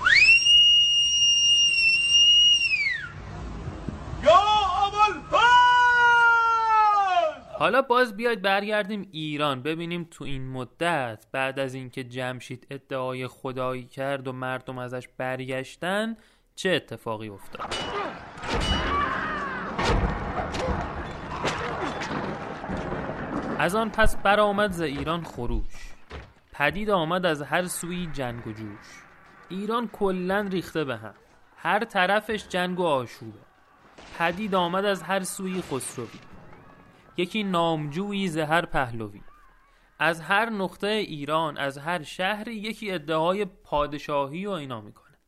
حالا 7.58 7.82
باز 7.82 8.16
بیاید 8.16 8.42
برگردیم 8.42 9.08
ایران 9.12 9.62
ببینیم 9.62 10.08
تو 10.10 10.24
این 10.24 10.48
مدت 10.48 11.26
بعد 11.32 11.58
از 11.58 11.74
اینکه 11.74 12.04
جمشید 12.04 12.66
ادعای 12.70 13.26
خدایی 13.26 13.84
کرد 13.84 14.28
و 14.28 14.32
مردم 14.32 14.78
ازش 14.78 15.08
برگشتن 15.16 16.16
چه 16.54 16.70
اتفاقی 16.70 17.28
افتاد؟ 17.28 17.74
از 23.58 23.74
آن 23.74 23.90
پس 23.90 24.16
برآمد 24.16 24.72
ز 24.72 24.80
ایران 24.80 25.24
خروش. 25.24 25.92
پدید 26.52 26.90
آمد 26.90 27.26
از 27.26 27.42
هر 27.42 27.64
سوی 27.64 28.08
جنگ 28.12 28.46
و 28.46 28.52
جوش. 28.52 29.02
ایران 29.48 29.88
کلا 29.88 30.40
ریخته 30.40 30.84
به 30.84 30.96
هم. 30.96 31.14
هر 31.56 31.84
طرفش 31.84 32.48
جنگ 32.48 32.80
و 32.80 32.84
آشوبه. 32.84 33.38
پدید 34.18 34.54
آمد 34.54 34.84
از 34.84 35.02
هر 35.02 35.22
سوی 35.22 35.62
خسروی. 35.62 36.37
یکی 37.18 37.42
نامجویی 37.42 38.28
ز 38.28 38.38
هر 38.38 38.66
پهلوی. 38.66 39.20
از 39.98 40.20
هر 40.20 40.50
نقطه 40.50 40.86
ایران 40.86 41.56
از 41.56 41.78
هر 41.78 42.02
شهری 42.02 42.54
یکی 42.54 42.90
ادعای 42.90 43.44
پادشاهی 43.44 44.46
و 44.46 44.50
اینا 44.50 44.80
می‌کنه. 44.80 45.18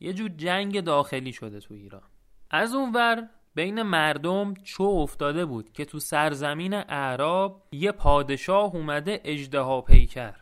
یه 0.00 0.12
جور 0.12 0.28
جنگ 0.28 0.80
داخلی 0.80 1.32
شده 1.32 1.60
تو 1.60 1.74
ایران. 1.74 2.02
از 2.50 2.74
اونور 2.74 3.28
بین 3.54 3.82
مردم 3.82 4.54
چو 4.54 4.82
افتاده 4.82 5.44
بود 5.44 5.72
که 5.72 5.84
تو 5.84 5.98
سرزمین 5.98 6.74
اعراب 6.74 7.68
یه 7.72 7.92
پادشاه 7.92 8.74
اومده 8.74 9.20
اجدها 9.24 9.80
پیکر 9.80 10.34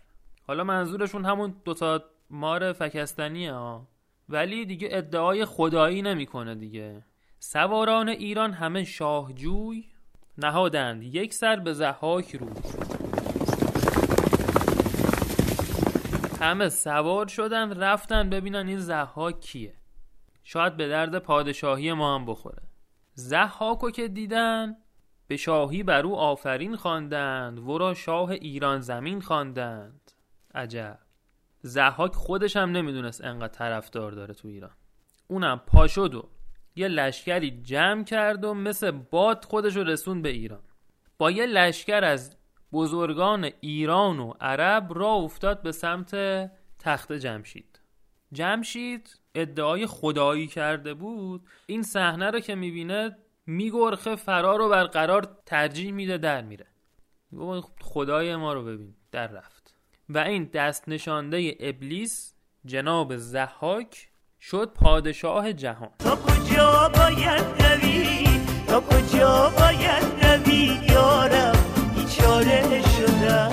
حالا 0.47 0.65
منظورشون 0.65 1.25
همون 1.25 1.55
دوتا 1.65 2.05
مار 2.31 2.73
فکستنیه 2.73 3.53
ها 3.53 3.89
ولی 4.29 4.67
دیگه 4.67 4.89
ادعای 4.91 5.45
خدایی 5.45 6.03
نمی‌کنه 6.03 6.55
دیگه. 6.55 7.05
سواران 7.39 8.09
ایران 8.09 8.53
همه 8.53 8.85
شاهجوی 8.85 9.85
نهادند. 10.39 11.03
یک 11.03 11.35
سر 11.35 11.57
به 11.57 11.73
زحاک 11.73 12.37
روی 12.37 12.51
همه 16.41 16.69
سوار 16.69 17.27
شدن 17.27 17.81
رفتن 17.81 18.31
ببینن 18.31 18.69
این 18.69 18.79
زحاک 18.79 19.41
کیه. 19.41 19.75
شاید 20.45 20.77
به 20.77 20.89
درد 20.89 21.19
پادشاهی 21.19 21.93
ما 21.93 22.15
هم 22.15 22.27
بخوره. 22.27 22.63
زحاکو 23.15 23.91
که 23.91 24.09
دیدن 24.09 24.77
به 25.27 25.37
شاهی 25.37 25.83
بر 25.83 26.07
او 26.07 26.17
آفرین 26.17 26.77
خواندند. 26.77 27.59
ورا 27.59 27.95
شاه 27.95 28.31
ایران 28.31 28.81
زمین 28.81 29.21
خواندند. 29.21 30.13
عجب. 30.55 30.99
زحاک 31.63 32.15
خودش 32.15 32.57
هم 32.57 32.71
نمی‌دونست 32.71 33.25
انقدر 33.25 33.49
طرفدار 33.49 34.13
داره 34.13 34.35
تو 34.35 34.49
ایران. 34.49 34.71
اونم 35.29 35.61
پاشد 35.67 36.15
و 36.15 36.29
یه 36.79 36.89
لشکری 36.89 37.51
جمع 37.51 38.05
کرد 38.05 38.45
و 38.45 38.55
مثل 38.55 38.91
باد 38.91 39.45
خودش 39.45 39.77
رو 39.77 39.85
رسون 39.85 40.23
به 40.23 40.29
ایران. 40.29 40.63
با 41.19 41.31
یه 41.31 41.47
لشکر 41.47 42.05
از 42.05 42.37
بزرگان 42.73 43.51
ایران 43.61 44.19
و 44.19 44.35
عرب 44.41 44.99
را 44.99 45.13
افتاد 45.13 45.63
به 45.63 45.73
سمت 45.73 46.15
تخت 46.79 47.13
جمشید. 47.13 47.81
جمشید 48.33 49.19
ادعای 49.35 49.87
خدایی 49.87 50.47
کرده 50.47 50.95
بود. 50.95 51.47
این 51.67 51.83
صحنه 51.83 52.31
رو 52.31 52.41
که 52.41 52.55
می‌بینه 52.55 53.17
میگرخه 53.47 54.17
فرار 54.17 54.59
رو 54.59 54.69
برقرار 54.69 55.39
ترجیح 55.47 55.93
میده 55.93 56.19
در 56.19 56.43
میره. 56.43 56.67
خدای 57.81 58.37
ما 58.37 58.53
رو 58.53 58.65
ببین. 58.65 58.95
در 59.13 59.27
رفت. 59.27 59.75
و 60.09 60.19
این 60.19 60.45
دست 60.45 60.89
نشانده 60.89 61.57
ابلیس 61.61 62.35
جناب 62.65 63.17
زحاک 63.17 64.09
شد 64.41 64.73
پادشاه 64.75 65.53
جهان. 65.53 65.91
باید 66.89 67.63
روی 67.63 68.25
تا 68.67 68.81
کجا 68.81 69.53
باید 69.59 70.25
روی 70.25 70.81
یارم 70.89 71.53
بیچاره 71.95 72.83
شدم 72.83 73.51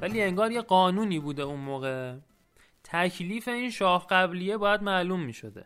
ولی 0.00 0.22
انگار 0.22 0.52
یه 0.52 0.62
قانونی 0.62 1.18
بوده 1.18 1.42
اون 1.42 1.60
موقع. 1.60 2.14
تکلیف 2.84 3.48
این 3.48 3.70
شاه 3.70 4.06
قبلیه 4.10 4.56
باید 4.56 4.82
معلوم 4.82 5.20
می 5.20 5.32
شده 5.32 5.64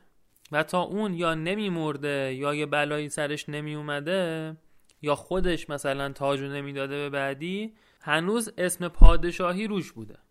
و 0.53 0.63
تا 0.63 0.83
اون 0.83 1.15
یا 1.15 1.35
نمی 1.35 1.71
مرده 1.71 2.35
یا 2.35 2.55
یه 2.55 2.67
بلایی 2.67 3.09
سرش 3.09 3.49
نمی 3.49 3.75
اومده 3.75 4.57
یا 5.03 5.15
خودش 5.15 5.71
مثلا 5.71 6.13
تاجو 6.13 6.47
نمی‌داده 6.47 6.97
به 6.97 7.11
بعدی 7.11 7.75
هنوز 8.01 8.53
اسم 8.59 8.89
پادشاهی 8.89 9.67
روش 9.67 9.93
بوده. 9.93 10.24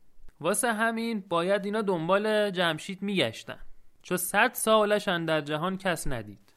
واسه 0.43 0.73
همین 0.73 1.23
باید 1.29 1.65
اینا 1.65 1.81
دنبال 1.81 2.51
جمشید 2.51 3.01
میگشتن. 3.01 3.59
چون 4.01 4.17
صد 4.17 4.53
سالشن 4.53 5.25
در 5.25 5.41
جهان 5.41 5.77
کس 5.77 6.07
ندید. 6.07 6.53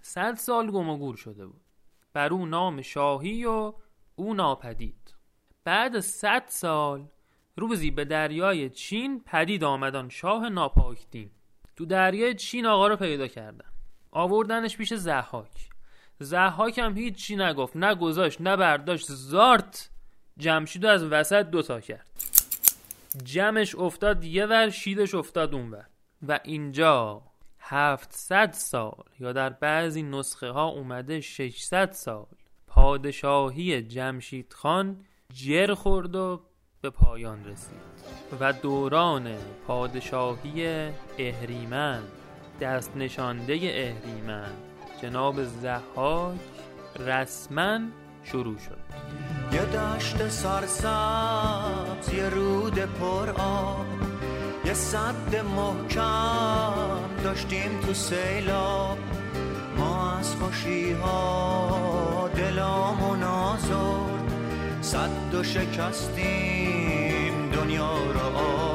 صد 0.00 0.34
سال 0.34 0.70
گم 0.70 0.88
و 0.88 0.96
گور 0.96 1.16
شده 1.16 1.46
بود. 1.46 1.60
بر 2.12 2.32
او 2.32 2.46
نام 2.46 2.82
شاهی 2.82 3.44
و 3.44 3.72
او 4.16 4.34
ناپدید. 4.34 5.14
بعد 5.64 6.00
صد 6.00 6.44
سال 6.46 7.08
روزی 7.56 7.90
به 7.90 8.04
دریای 8.04 8.70
چین 8.70 9.20
پدید 9.26 9.64
آمدان 9.64 10.08
شاه 10.08 10.48
ناپاکدین. 10.48 11.30
تو 11.76 11.86
دریای 11.86 12.34
چین 12.34 12.66
آقا 12.66 12.88
رو 12.88 12.96
پیدا 12.96 13.26
کردن. 13.26 13.70
آوردنش 14.10 14.76
پیش 14.76 14.94
زحاک. 14.94 15.68
زحاک 16.18 16.78
هم 16.78 17.10
چی 17.10 17.36
نگفت. 17.36 17.76
نه 17.76 17.94
گذاشت 17.94 18.40
نه 18.40 18.96
زارت 18.96 19.90
جمشید 20.38 20.86
از 20.86 21.04
وسط 21.04 21.50
دوتا 21.50 21.80
کرد. 21.80 22.06
جمعش 23.24 23.74
افتاد 23.74 24.24
یه 24.24 24.46
ور 24.46 24.70
شیدش 24.70 25.14
افتاد 25.14 25.54
اون 25.54 25.70
ور. 25.70 25.86
و 26.28 26.40
اینجا 26.44 27.22
هفتصد 27.58 28.52
سال 28.52 29.04
یا 29.20 29.32
در 29.32 29.50
بعضی 29.50 30.02
نسخه 30.02 30.50
ها 30.50 30.64
اومده 30.64 31.20
600 31.20 31.92
سال 31.92 32.26
پادشاهی 32.66 33.82
جمشید 33.82 34.52
خان 34.52 35.04
جر 35.32 35.74
خورد 35.74 36.16
و 36.16 36.42
به 36.80 36.90
پایان 36.90 37.44
رسید 37.44 37.80
و 38.40 38.52
دوران 38.52 39.34
پادشاهی 39.66 40.66
اهریمن 41.18 42.02
دست 42.60 42.96
نشانده 42.96 43.54
اهریمن 43.54 44.52
جناب 45.02 45.44
زحاک 45.44 46.40
رسما 46.98 47.80
شروع 48.24 48.58
شد. 48.58 48.79
یه 49.52 49.60
دشت 49.60 50.28
سرسبز 50.28 52.14
یه 52.14 52.28
رود 52.28 52.78
پر 52.78 53.30
آب 53.30 53.86
یه 54.64 54.74
صد 54.74 55.44
محکم 55.56 57.22
داشتیم 57.24 57.80
تو 57.86 57.94
سیلاب 57.94 58.98
ما 59.76 60.12
از 60.18 60.34
خوشی 60.34 60.92
ها 60.92 62.30
دلامون 62.36 63.22
آزرد 63.22 64.32
صد 64.80 65.34
و 65.34 65.42
شکستیم 65.42 67.00
دنیا 67.52 67.96
رو 68.12 68.36
آب 68.36 68.69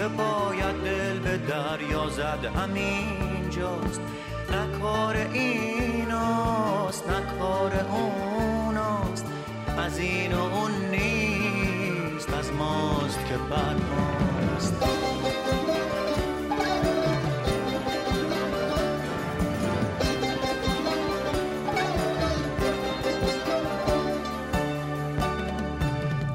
که 0.00 0.08
باید 0.08 0.76
دل 0.84 1.18
به 1.18 1.36
دریا 1.36 2.08
زد 2.08 2.44
همینجاست. 2.44 4.00
نه 4.50 4.78
کار 4.78 5.16
ایناست 5.16 7.08
نه 7.08 7.38
کار 7.38 7.72
اوناست. 7.90 9.26
از 9.78 9.98
این 9.98 10.34
و 10.34 10.40
اون 10.40 10.70
نیست 10.90 12.34
از 12.34 12.52
ماست 12.52 13.18
که 13.28 13.36
بر 13.36 13.74
ماست 13.74 14.74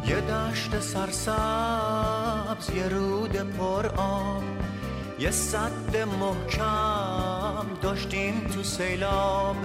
یه 0.08 0.22
دشت 0.22 0.80
سرسبز 0.80 2.70
یه 2.70 2.88
رود 2.88 3.15
پر 3.52 3.86
آب. 3.98 4.44
یه 5.20 5.32
صد 5.32 5.98
محکم 6.20 7.66
داشتیم 7.82 8.48
تو 8.56 8.64
سیلاب. 8.64 9.56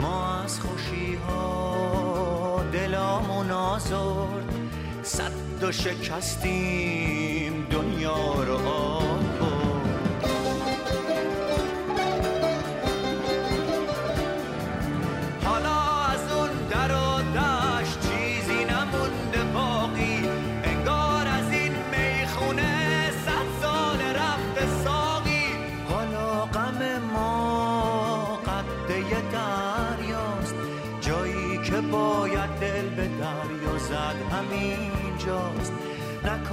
ما 0.00 0.42
از 0.42 0.60
خوشی 0.60 1.14
ها 1.14 2.64
دلامون 2.72 3.50
آزرد. 3.50 4.54
صد 5.02 5.62
و 5.62 5.72
شکستیم 5.72 7.66
دنیا 7.70 8.42
رو 8.42 8.68
آب. 8.68 9.03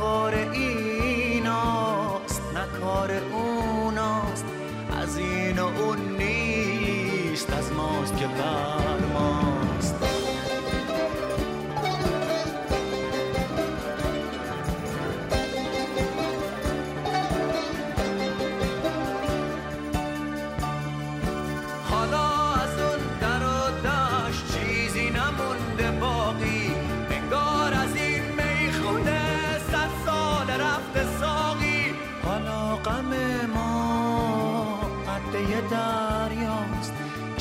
کار 0.02 0.36
ایناست 0.36 2.42
نه 2.54 2.80
کار 2.80 3.12
اوناست 3.12 4.46
از 5.02 5.18
این 5.18 5.60
و 5.60 5.66
اون 5.66 6.18
نیست 6.18 7.54
از 7.54 7.74
ماست 7.74 8.18
که 8.18 8.28
بر 8.28 9.00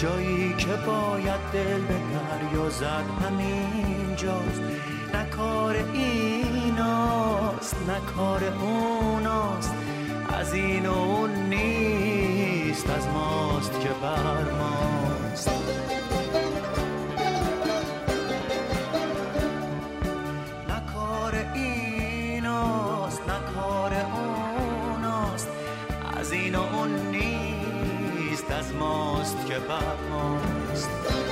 جایی 0.00 0.54
که 0.58 0.76
باید 0.86 1.40
دل 1.52 1.80
به 1.80 1.94
دریا 1.94 2.70
زد 2.70 3.04
همینجاست 3.22 4.60
نه 5.14 5.24
کار 5.30 5.76
ایناست 5.92 7.76
نه 7.88 8.00
کار 8.16 8.44
اوناست. 8.44 9.74
از 10.38 10.54
این 10.54 10.86
اون 10.86 11.30
نیست 11.30 12.90
از 12.90 13.06
ماست 13.06 13.80
که 13.80 13.88
بر 14.02 14.44
ماست. 14.58 15.50
نیست 28.72 29.36
از 29.46 29.96
ماست 30.10 31.29